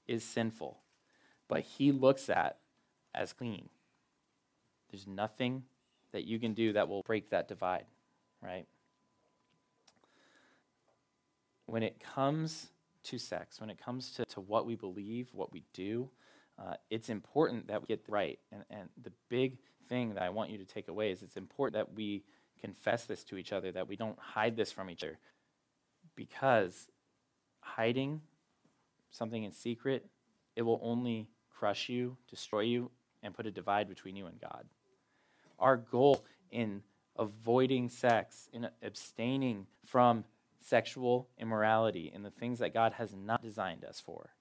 is 0.08 0.24
sinful, 0.24 0.78
but 1.48 1.62
he 1.62 1.92
looks 1.92 2.30
at 2.30 2.58
as 3.14 3.34
clean. 3.34 3.70
There's 4.92 5.08
nothing 5.08 5.64
that 6.12 6.26
you 6.26 6.40
can 6.40 6.54
do 6.54 6.74
that 6.74 6.88
will 6.88 7.02
break 7.04 7.30
that 7.30 7.48
divide, 7.48 7.86
right? 8.42 8.66
When 11.66 11.84
it 11.84 12.00
comes 12.00 12.68
to 13.06 13.18
sex, 13.18 13.60
when 13.60 13.70
it 13.70 13.84
comes 13.84 14.12
to, 14.14 14.26
to 14.26 14.42
what 14.42 14.66
we 14.66 14.76
believe, 14.76 15.30
what 15.34 15.52
we 15.52 15.64
do, 15.74 16.10
uh, 16.58 16.76
it's 16.90 17.10
important 17.10 17.68
that 17.68 17.82
we 17.82 17.88
get 17.88 18.02
right. 18.08 18.40
And, 18.52 18.64
and 18.70 18.90
the 19.02 19.12
big 19.30 19.58
thing 19.88 20.14
that 20.14 20.24
I 20.24 20.30
want 20.30 20.50
you 20.50 20.58
to 20.58 20.66
take 20.66 20.88
away 20.88 21.12
is 21.12 21.22
it's 21.22 21.38
important 21.38 21.76
that 21.76 21.96
we 21.96 22.24
confess 22.60 23.06
this 23.06 23.24
to 23.26 23.38
each 23.38 23.52
other, 23.52 23.72
that 23.72 23.88
we 23.88 23.96
don't 23.96 24.18
hide 24.18 24.56
this 24.56 24.72
from 24.72 24.90
each 24.90 25.04
other. 25.04 25.20
Because 26.16 26.88
hiding 27.60 28.22
something 29.12 29.44
in 29.44 29.52
secret, 29.52 30.06
it 30.56 30.62
will 30.62 30.80
only 30.82 31.28
crush 31.50 31.90
you, 31.90 32.18
destroy 32.30 32.62
you, 32.62 32.92
and 33.24 33.34
put 33.34 33.46
a 33.46 33.52
divide 33.52 33.90
between 33.90 34.16
you 34.16 34.28
and 34.28 34.40
God. 34.40 34.66
Our 35.60 35.78
goal 35.78 36.26
in 36.52 36.84
avoiding 37.18 37.90
sex, 37.90 38.50
in 38.54 38.68
abstaining 38.82 39.68
from 39.86 40.26
sexual 40.68 41.28
immorality, 41.38 42.12
and 42.14 42.26
the 42.26 42.32
things 42.32 42.60
that 42.60 42.74
God 42.74 42.94
has 42.94 43.14
not 43.14 43.42
designed 43.42 43.86
us 43.86 44.00
for, 44.00 44.32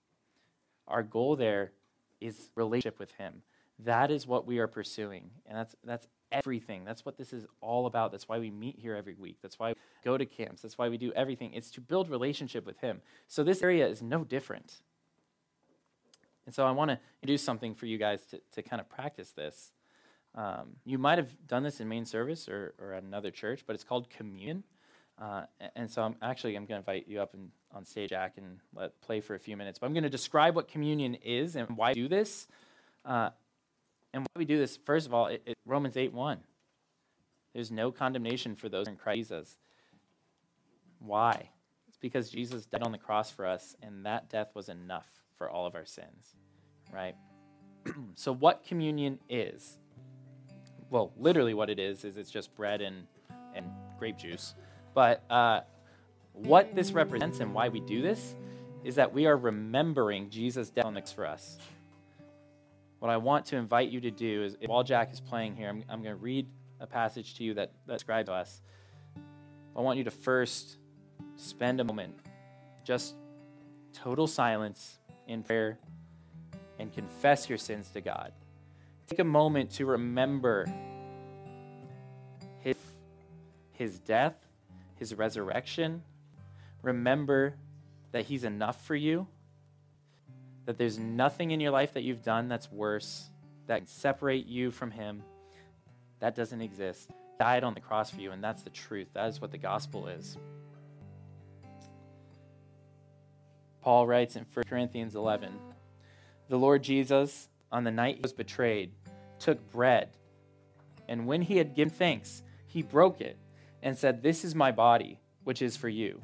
our 0.88 1.02
goal 1.02 1.36
there 1.36 1.72
is 2.20 2.50
relationship 2.54 2.98
with 2.98 3.12
Him. 3.12 3.42
That 3.80 4.10
is 4.10 4.26
what 4.26 4.46
we 4.46 4.58
are 4.58 4.66
pursuing. 4.66 5.30
And 5.46 5.58
that's, 5.58 5.74
that's 5.84 6.06
everything. 6.30 6.84
That's 6.84 7.04
what 7.04 7.18
this 7.18 7.32
is 7.32 7.44
all 7.60 7.86
about. 7.86 8.12
That's 8.12 8.28
why 8.28 8.38
we 8.38 8.50
meet 8.50 8.78
here 8.78 8.94
every 8.94 9.14
week. 9.14 9.38
That's 9.42 9.58
why 9.58 9.70
we 9.70 9.74
go 10.04 10.16
to 10.16 10.24
camps. 10.24 10.62
That's 10.62 10.78
why 10.78 10.88
we 10.88 10.96
do 10.96 11.12
everything. 11.12 11.52
It's 11.52 11.70
to 11.72 11.80
build 11.80 12.08
relationship 12.08 12.64
with 12.64 12.78
Him. 12.78 13.00
So 13.28 13.42
this 13.42 13.62
area 13.62 13.86
is 13.86 14.00
no 14.02 14.24
different. 14.24 14.80
And 16.46 16.54
so 16.54 16.66
I 16.66 16.70
want 16.70 16.90
to 16.90 16.98
do 17.26 17.36
something 17.38 17.74
for 17.74 17.86
you 17.86 17.98
guys 17.98 18.22
to, 18.26 18.40
to 18.52 18.62
kind 18.62 18.80
of 18.80 18.88
practice 18.88 19.30
this. 19.30 19.72
Um, 20.34 20.76
you 20.84 20.98
might 20.98 21.18
have 21.18 21.30
done 21.46 21.62
this 21.62 21.80
in 21.80 21.88
main 21.88 22.04
service 22.04 22.48
or, 22.48 22.74
or 22.78 22.92
at 22.92 23.02
another 23.02 23.30
church, 23.30 23.64
but 23.66 23.74
it's 23.74 23.84
called 23.84 24.10
communion. 24.10 24.64
Uh, 25.20 25.42
and 25.76 25.90
so 25.90 26.02
I'm 26.02 26.16
actually 26.22 26.56
I'm 26.56 26.66
going 26.66 26.82
to 26.82 26.90
invite 26.90 27.06
you 27.08 27.20
up 27.20 27.34
and 27.34 27.50
on 27.72 27.84
stage, 27.84 28.10
Jack, 28.10 28.34
and 28.36 28.58
let 28.74 29.00
play 29.00 29.20
for 29.20 29.34
a 29.34 29.38
few 29.38 29.56
minutes. 29.56 29.78
But 29.78 29.86
I'm 29.86 29.92
going 29.92 30.04
to 30.04 30.10
describe 30.10 30.54
what 30.56 30.68
communion 30.68 31.14
is 31.14 31.56
and 31.56 31.76
why 31.76 31.90
we 31.90 31.94
do 31.94 32.08
this. 32.08 32.46
Uh, 33.04 33.30
and 34.12 34.22
why 34.22 34.38
we 34.38 34.44
do 34.44 34.58
this, 34.58 34.78
first 34.84 35.06
of 35.06 35.14
all, 35.14 35.26
it, 35.26 35.42
it, 35.44 35.58
Romans 35.66 35.96
8 35.96 36.12
1. 36.12 36.38
There's 37.52 37.70
no 37.70 37.92
condemnation 37.92 38.56
for 38.56 38.68
those 38.68 38.88
in 38.88 38.96
Christ 38.96 39.18
Jesus. 39.18 39.56
Why? 40.98 41.50
It's 41.88 41.98
because 41.98 42.30
Jesus 42.30 42.66
died 42.66 42.82
on 42.82 42.92
the 42.92 42.98
cross 42.98 43.30
for 43.30 43.46
us, 43.46 43.76
and 43.82 44.06
that 44.06 44.30
death 44.30 44.50
was 44.54 44.68
enough 44.68 45.08
for 45.36 45.50
all 45.50 45.66
of 45.66 45.74
our 45.74 45.84
sins, 45.84 46.34
right? 46.92 47.14
so, 48.14 48.32
what 48.32 48.64
communion 48.64 49.18
is? 49.28 49.78
Well, 50.90 51.12
literally, 51.16 51.54
what 51.54 51.70
it 51.70 51.78
is 51.78 52.04
is 52.04 52.16
it's 52.16 52.30
just 52.30 52.54
bread 52.54 52.80
and, 52.80 53.06
and 53.54 53.66
grape 53.98 54.16
juice. 54.16 54.54
But 54.94 55.24
uh, 55.28 55.60
what 56.32 56.74
this 56.74 56.92
represents 56.92 57.40
and 57.40 57.52
why 57.52 57.68
we 57.68 57.80
do 57.80 58.00
this 58.00 58.34
is 58.84 58.94
that 58.94 59.12
we 59.12 59.26
are 59.26 59.36
remembering 59.36 60.30
Jesus' 60.30 60.70
death 60.70 60.84
on 60.84 60.94
the 60.94 61.00
for 61.12 61.26
us. 61.26 61.58
What 63.00 63.10
I 63.10 63.16
want 63.18 63.46
to 63.46 63.56
invite 63.56 63.90
you 63.90 64.00
to 64.02 64.10
do 64.10 64.44
is, 64.44 64.56
while 64.66 64.82
Jack 64.82 65.12
is 65.12 65.20
playing 65.20 65.56
here, 65.56 65.68
I'm, 65.68 65.84
I'm 65.88 66.02
going 66.02 66.14
to 66.14 66.22
read 66.22 66.46
a 66.80 66.86
passage 66.86 67.34
to 67.36 67.44
you 67.44 67.54
that, 67.54 67.72
that 67.86 67.94
describes 67.94 68.28
us. 68.28 68.62
I 69.76 69.80
want 69.80 69.98
you 69.98 70.04
to 70.04 70.10
first 70.10 70.78
spend 71.36 71.80
a 71.80 71.84
moment, 71.84 72.14
just 72.84 73.14
total 73.92 74.26
silence 74.26 74.98
in 75.26 75.42
prayer, 75.42 75.78
and 76.78 76.92
confess 76.92 77.48
your 77.48 77.58
sins 77.58 77.90
to 77.90 78.00
God. 78.00 78.32
Take 79.06 79.18
a 79.18 79.24
moment 79.24 79.70
to 79.72 79.86
remember 79.86 80.66
his, 82.60 82.76
his 83.72 83.98
death, 83.98 84.36
his 84.98 85.14
resurrection, 85.14 86.02
remember 86.82 87.54
that 88.12 88.26
He's 88.26 88.44
enough 88.44 88.86
for 88.86 88.94
you, 88.94 89.26
that 90.66 90.78
there's 90.78 90.98
nothing 90.98 91.50
in 91.50 91.60
your 91.60 91.72
life 91.72 91.94
that 91.94 92.02
you've 92.02 92.22
done 92.22 92.48
that's 92.48 92.70
worse, 92.70 93.28
that 93.66 93.78
can 93.78 93.86
separate 93.86 94.46
you 94.46 94.70
from 94.70 94.90
Him. 94.90 95.22
That 96.20 96.34
doesn't 96.36 96.60
exist. 96.60 97.10
Died 97.38 97.64
on 97.64 97.74
the 97.74 97.80
cross 97.80 98.10
for 98.10 98.20
you, 98.20 98.30
and 98.30 98.42
that's 98.42 98.62
the 98.62 98.70
truth. 98.70 99.08
That 99.14 99.28
is 99.28 99.40
what 99.40 99.50
the 99.50 99.58
gospel 99.58 100.06
is. 100.06 100.38
Paul 103.82 104.06
writes 104.06 104.36
in 104.36 104.46
1 104.54 104.64
Corinthians 104.68 105.14
11 105.16 105.52
The 106.48 106.56
Lord 106.56 106.82
Jesus, 106.82 107.48
on 107.72 107.82
the 107.82 107.90
night 107.90 108.16
he 108.16 108.22
was 108.22 108.32
betrayed, 108.32 108.92
took 109.40 109.70
bread, 109.72 110.10
and 111.08 111.26
when 111.26 111.42
he 111.42 111.56
had 111.56 111.74
given 111.74 111.92
thanks, 111.92 112.42
he 112.66 112.80
broke 112.80 113.20
it 113.20 113.36
and 113.84 113.96
said, 113.96 114.22
This 114.22 114.44
is 114.44 114.56
my 114.56 114.72
body, 114.72 115.20
which 115.44 115.62
is 115.62 115.76
for 115.76 115.88
you. 115.88 116.20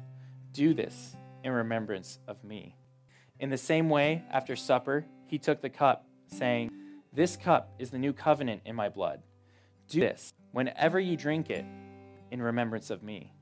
Do 0.51 0.73
this 0.73 1.15
in 1.45 1.53
remembrance 1.53 2.19
of 2.27 2.43
me. 2.43 2.75
In 3.39 3.49
the 3.49 3.57
same 3.57 3.89
way, 3.89 4.23
after 4.29 4.57
supper, 4.57 5.05
he 5.27 5.37
took 5.37 5.61
the 5.61 5.69
cup, 5.69 6.05
saying, 6.27 6.71
This 7.13 7.37
cup 7.37 7.73
is 7.79 7.91
the 7.91 7.99
new 7.99 8.11
covenant 8.11 8.63
in 8.65 8.75
my 8.75 8.89
blood. 8.89 9.21
Do 9.87 10.01
this 10.01 10.33
whenever 10.51 10.99
you 10.99 11.15
drink 11.15 11.49
it 11.49 11.63
in 12.31 12.41
remembrance 12.41 12.89
of 12.89 13.03
me. 13.03 13.33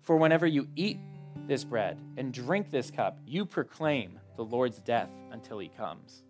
For 0.00 0.16
whenever 0.16 0.46
you 0.46 0.68
eat 0.74 0.98
this 1.46 1.62
bread 1.62 2.00
and 2.16 2.32
drink 2.32 2.70
this 2.70 2.90
cup, 2.90 3.18
you 3.26 3.44
proclaim 3.44 4.18
the 4.36 4.44
Lord's 4.44 4.78
death 4.78 5.10
until 5.30 5.58
he 5.58 5.68
comes. 5.68 6.22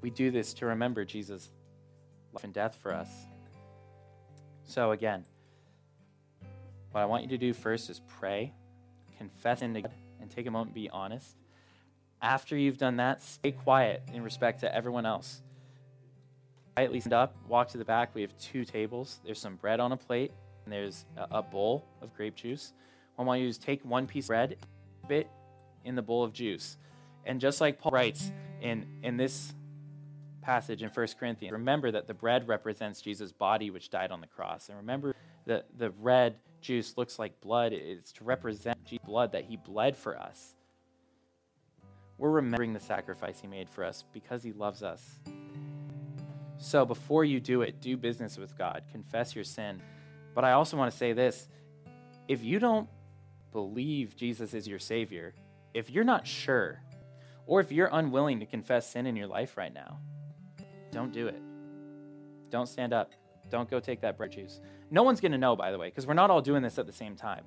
We 0.00 0.10
do 0.10 0.30
this 0.30 0.52
to 0.54 0.66
remember 0.66 1.04
Jesus' 1.04 1.50
life 2.32 2.44
and 2.44 2.52
death 2.52 2.76
for 2.82 2.92
us. 2.92 3.08
So, 4.66 4.92
again, 4.92 5.24
what 6.90 7.00
I 7.00 7.04
want 7.06 7.22
you 7.22 7.28
to 7.30 7.38
do 7.38 7.52
first 7.52 7.90
is 7.90 8.00
pray, 8.06 8.52
confess 9.18 9.62
into 9.62 9.82
God, 9.82 9.92
and 10.20 10.30
take 10.30 10.46
a 10.46 10.50
moment 10.50 10.74
be 10.74 10.88
honest. 10.90 11.36
After 12.22 12.56
you've 12.56 12.78
done 12.78 12.96
that, 12.96 13.22
stay 13.22 13.52
quiet 13.52 14.02
in 14.12 14.22
respect 14.22 14.60
to 14.60 14.74
everyone 14.74 15.04
else. 15.04 15.42
Quietly 16.76 17.00
stand 17.00 17.12
up, 17.12 17.36
walk 17.46 17.68
to 17.68 17.78
the 17.78 17.84
back. 17.84 18.14
We 18.14 18.22
have 18.22 18.36
two 18.38 18.64
tables. 18.64 19.20
There's 19.24 19.38
some 19.38 19.56
bread 19.56 19.80
on 19.80 19.92
a 19.92 19.96
plate, 19.96 20.32
and 20.64 20.72
there's 20.72 21.04
a 21.16 21.42
bowl 21.42 21.84
of 22.00 22.14
grape 22.14 22.34
juice. 22.34 22.72
What 23.16 23.24
I 23.24 23.26
want 23.26 23.40
you 23.40 23.46
to 23.46 23.48
do 23.48 23.50
is 23.50 23.58
take 23.58 23.84
one 23.84 24.06
piece 24.06 24.24
of 24.24 24.28
bread, 24.28 24.56
bit 25.06 25.28
in 25.84 25.94
the 25.94 26.02
bowl 26.02 26.24
of 26.24 26.32
juice. 26.32 26.76
And 27.26 27.40
just 27.40 27.60
like 27.60 27.78
Paul 27.78 27.92
writes 27.92 28.32
in, 28.60 28.86
in 29.02 29.16
this 29.16 29.54
passage 30.44 30.82
in 30.82 30.90
1 30.90 31.06
Corinthians, 31.18 31.52
remember 31.52 31.90
that 31.90 32.06
the 32.06 32.14
bread 32.14 32.46
represents 32.46 33.00
Jesus' 33.00 33.32
body, 33.32 33.70
which 33.70 33.90
died 33.90 34.10
on 34.10 34.20
the 34.20 34.26
cross. 34.26 34.68
And 34.68 34.78
remember 34.78 35.14
that 35.46 35.66
the 35.76 35.90
red 35.90 36.36
juice 36.60 36.96
looks 36.96 37.18
like 37.18 37.40
blood. 37.40 37.72
It's 37.72 38.12
to 38.12 38.24
represent 38.24 38.84
Jesus' 38.84 39.04
blood 39.06 39.32
that 39.32 39.44
he 39.44 39.56
bled 39.56 39.96
for 39.96 40.18
us. 40.18 40.54
We're 42.18 42.30
remembering 42.30 42.72
the 42.72 42.80
sacrifice 42.80 43.40
he 43.40 43.48
made 43.48 43.68
for 43.68 43.84
us 43.84 44.04
because 44.12 44.42
he 44.42 44.52
loves 44.52 44.82
us. 44.82 45.18
So 46.58 46.84
before 46.84 47.24
you 47.24 47.40
do 47.40 47.62
it, 47.62 47.80
do 47.80 47.96
business 47.96 48.38
with 48.38 48.56
God, 48.56 48.84
confess 48.92 49.34
your 49.34 49.44
sin. 49.44 49.82
But 50.34 50.44
I 50.44 50.52
also 50.52 50.76
want 50.76 50.90
to 50.90 50.96
say 50.96 51.12
this 51.12 51.48
if 52.28 52.42
you 52.42 52.58
don't 52.58 52.88
believe 53.52 54.16
Jesus 54.16 54.54
is 54.54 54.66
your 54.66 54.78
Savior, 54.78 55.34
if 55.74 55.90
you're 55.90 56.04
not 56.04 56.26
sure, 56.26 56.80
or 57.46 57.60
if 57.60 57.70
you're 57.70 57.90
unwilling 57.92 58.40
to 58.40 58.46
confess 58.46 58.90
sin 58.90 59.06
in 59.06 59.16
your 59.16 59.26
life 59.26 59.56
right 59.56 59.74
now, 59.74 59.98
don't 60.94 61.12
do 61.12 61.26
it. 61.26 61.42
Don't 62.50 62.68
stand 62.68 62.92
up. 62.92 63.12
Don't 63.50 63.68
go 63.68 63.80
take 63.80 64.00
that 64.02 64.16
bread 64.16 64.32
juice. 64.32 64.60
No 64.90 65.02
one's 65.02 65.20
going 65.20 65.32
to 65.32 65.38
know, 65.38 65.56
by 65.56 65.72
the 65.72 65.78
way, 65.78 65.88
because 65.88 66.06
we're 66.06 66.14
not 66.14 66.30
all 66.30 66.40
doing 66.40 66.62
this 66.62 66.78
at 66.78 66.86
the 66.86 66.92
same 66.92 67.16
time. 67.16 67.44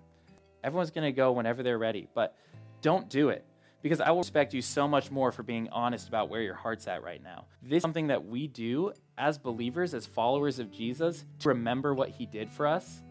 Everyone's 0.64 0.92
going 0.92 1.06
to 1.06 1.12
go 1.14 1.32
whenever 1.32 1.64
they're 1.64 1.78
ready, 1.78 2.08
but 2.14 2.36
don't 2.82 3.10
do 3.10 3.30
it 3.30 3.46
because 3.82 4.02
I 4.02 4.12
will 4.12 4.20
respect 4.20 4.54
you 4.54 4.62
so 4.62 4.88
much 4.88 5.12
more 5.12 5.32
for 5.32 5.44
being 5.44 5.70
honest 5.70 6.10
about 6.10 6.30
where 6.30 6.42
your 6.42 6.56
heart's 6.56 6.88
at 6.88 7.04
right 7.04 7.24
now. 7.24 7.46
This 7.64 7.78
is 7.78 7.82
something 7.84 8.08
that 8.08 8.26
we 8.26 8.48
do 8.48 8.92
as 9.18 9.38
believers, 9.38 9.94
as 9.94 10.06
followers 10.06 10.60
of 10.60 10.72
Jesus, 10.72 11.24
to 11.40 11.50
remember 11.50 11.94
what 11.94 12.10
he 12.10 12.26
did 12.26 12.50
for 12.50 12.68
us. 12.68 13.02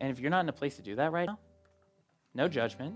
And 0.00 0.10
if 0.10 0.18
you're 0.18 0.30
not 0.30 0.40
in 0.40 0.48
a 0.48 0.52
place 0.52 0.76
to 0.76 0.82
do 0.82 0.96
that 0.96 1.12
right 1.12 1.26
now, 1.26 1.38
no 2.34 2.48
judgment. 2.48 2.94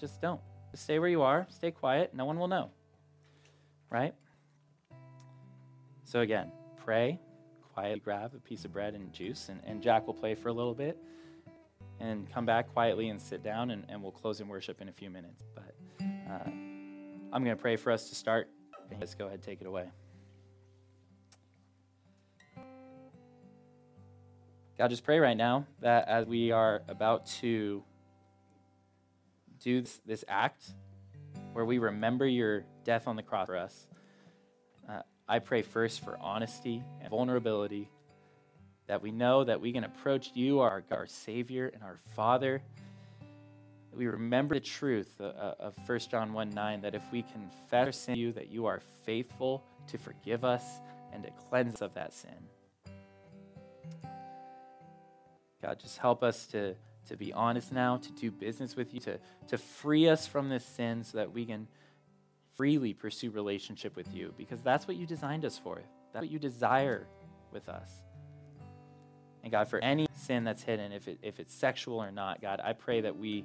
Just 0.00 0.20
don't. 0.20 0.40
Just 0.70 0.84
stay 0.84 0.98
where 0.98 1.08
you 1.08 1.22
are, 1.22 1.46
stay 1.50 1.70
quiet, 1.70 2.14
no 2.14 2.24
one 2.24 2.38
will 2.38 2.48
know. 2.48 2.70
Right? 3.90 4.14
So 6.12 6.20
again, 6.20 6.52
pray, 6.76 7.18
quietly 7.72 8.00
grab 8.00 8.34
a 8.36 8.38
piece 8.38 8.66
of 8.66 8.72
bread 8.74 8.92
and 8.92 9.10
juice, 9.14 9.48
and, 9.48 9.62
and 9.64 9.82
Jack 9.82 10.06
will 10.06 10.12
play 10.12 10.34
for 10.34 10.50
a 10.50 10.52
little 10.52 10.74
bit 10.74 10.98
and 12.00 12.30
come 12.30 12.44
back 12.44 12.70
quietly 12.74 13.08
and 13.08 13.18
sit 13.18 13.42
down, 13.42 13.70
and, 13.70 13.86
and 13.88 14.02
we'll 14.02 14.12
close 14.12 14.38
in 14.38 14.46
worship 14.46 14.82
in 14.82 14.90
a 14.90 14.92
few 14.92 15.08
minutes. 15.08 15.42
But 15.54 15.74
uh, 16.02 16.50
I'm 16.50 17.42
going 17.42 17.56
to 17.56 17.62
pray 17.62 17.76
for 17.76 17.90
us 17.90 18.10
to 18.10 18.14
start. 18.14 18.50
Let's 19.00 19.14
go 19.14 19.26
ahead 19.26 19.42
take 19.42 19.62
it 19.62 19.66
away. 19.66 19.86
God, 24.76 24.90
just 24.90 25.04
pray 25.04 25.18
right 25.18 25.34
now 25.34 25.66
that 25.80 26.08
as 26.08 26.26
we 26.26 26.50
are 26.50 26.82
about 26.88 27.24
to 27.40 27.82
do 29.60 29.80
this, 29.80 29.98
this 30.04 30.24
act 30.28 30.74
where 31.54 31.64
we 31.64 31.78
remember 31.78 32.26
your 32.26 32.66
death 32.84 33.08
on 33.08 33.16
the 33.16 33.22
cross 33.22 33.46
for 33.46 33.56
us, 33.56 33.86
I 35.28 35.38
pray 35.38 35.62
first 35.62 36.04
for 36.04 36.18
honesty 36.20 36.82
and 37.00 37.10
vulnerability, 37.10 37.88
that 38.86 39.02
we 39.02 39.10
know 39.10 39.44
that 39.44 39.60
we 39.60 39.72
can 39.72 39.84
approach 39.84 40.30
you, 40.34 40.60
our, 40.60 40.82
our 40.90 41.06
Savior 41.06 41.70
and 41.72 41.82
our 41.82 41.98
Father, 42.14 42.62
we 43.94 44.06
remember 44.06 44.54
the 44.54 44.60
truth 44.60 45.10
uh, 45.20 45.24
uh, 45.24 45.54
of 45.60 45.74
1 45.86 45.98
John 46.10 46.32
1 46.32 46.50
9 46.50 46.80
that 46.80 46.94
if 46.94 47.02
we 47.12 47.22
confess 47.22 47.86
our 47.86 47.92
sin 47.92 48.14
to 48.14 48.20
you, 48.20 48.32
that 48.32 48.48
you 48.50 48.66
are 48.66 48.80
faithful 49.04 49.62
to 49.88 49.98
forgive 49.98 50.44
us 50.44 50.64
and 51.12 51.22
to 51.24 51.30
cleanse 51.48 51.74
us 51.76 51.82
of 51.82 51.94
that 51.94 52.14
sin. 52.14 52.30
God, 55.60 55.78
just 55.78 55.98
help 55.98 56.22
us 56.22 56.46
to, 56.48 56.74
to 57.08 57.16
be 57.16 57.32
honest 57.32 57.72
now, 57.72 57.98
to 57.98 58.12
do 58.12 58.30
business 58.30 58.74
with 58.74 58.94
you, 58.94 59.00
to, 59.00 59.18
to 59.48 59.58
free 59.58 60.08
us 60.08 60.26
from 60.26 60.48
this 60.48 60.64
sin 60.64 61.04
so 61.04 61.18
that 61.18 61.32
we 61.32 61.44
can 61.44 61.68
freely 62.56 62.92
pursue 62.94 63.30
relationship 63.30 63.96
with 63.96 64.14
you 64.14 64.34
because 64.36 64.62
that's 64.62 64.86
what 64.86 64.96
you 64.96 65.06
designed 65.06 65.44
us 65.44 65.58
for. 65.58 65.82
That's 66.12 66.22
what 66.22 66.30
you 66.30 66.38
desire 66.38 67.06
with 67.52 67.68
us. 67.68 67.90
And 69.42 69.50
God, 69.50 69.68
for 69.68 69.78
any 69.80 70.06
sin 70.14 70.44
that's 70.44 70.62
hidden, 70.62 70.92
if, 70.92 71.08
it, 71.08 71.18
if 71.22 71.40
it's 71.40 71.54
sexual 71.54 72.00
or 72.00 72.12
not, 72.12 72.40
God, 72.40 72.60
I 72.62 72.74
pray 72.74 73.00
that 73.00 73.16
we 73.16 73.44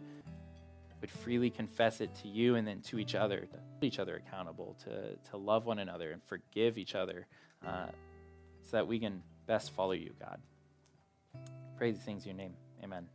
would 1.01 1.09
freely 1.09 1.49
confess 1.49 2.01
it 2.01 2.13
to 2.21 2.27
you 2.27 2.55
and 2.55 2.67
then 2.67 2.81
to 2.81 2.99
each 2.99 3.15
other, 3.15 3.41
to 3.41 3.57
hold 3.57 3.83
each 3.83 3.99
other 3.99 4.15
accountable, 4.15 4.75
to, 4.83 5.15
to 5.31 5.37
love 5.37 5.65
one 5.65 5.79
another 5.79 6.11
and 6.11 6.21
forgive 6.23 6.77
each 6.77 6.95
other 6.95 7.27
uh, 7.65 7.87
so 8.63 8.77
that 8.77 8.87
we 8.87 8.99
can 8.99 9.21
best 9.47 9.71
follow 9.71 9.93
you, 9.93 10.11
God. 10.19 10.39
Praise 11.77 11.95
these 11.95 12.05
things 12.05 12.23
in 12.23 12.29
your 12.29 12.37
name. 12.37 12.53
Amen. 12.83 13.07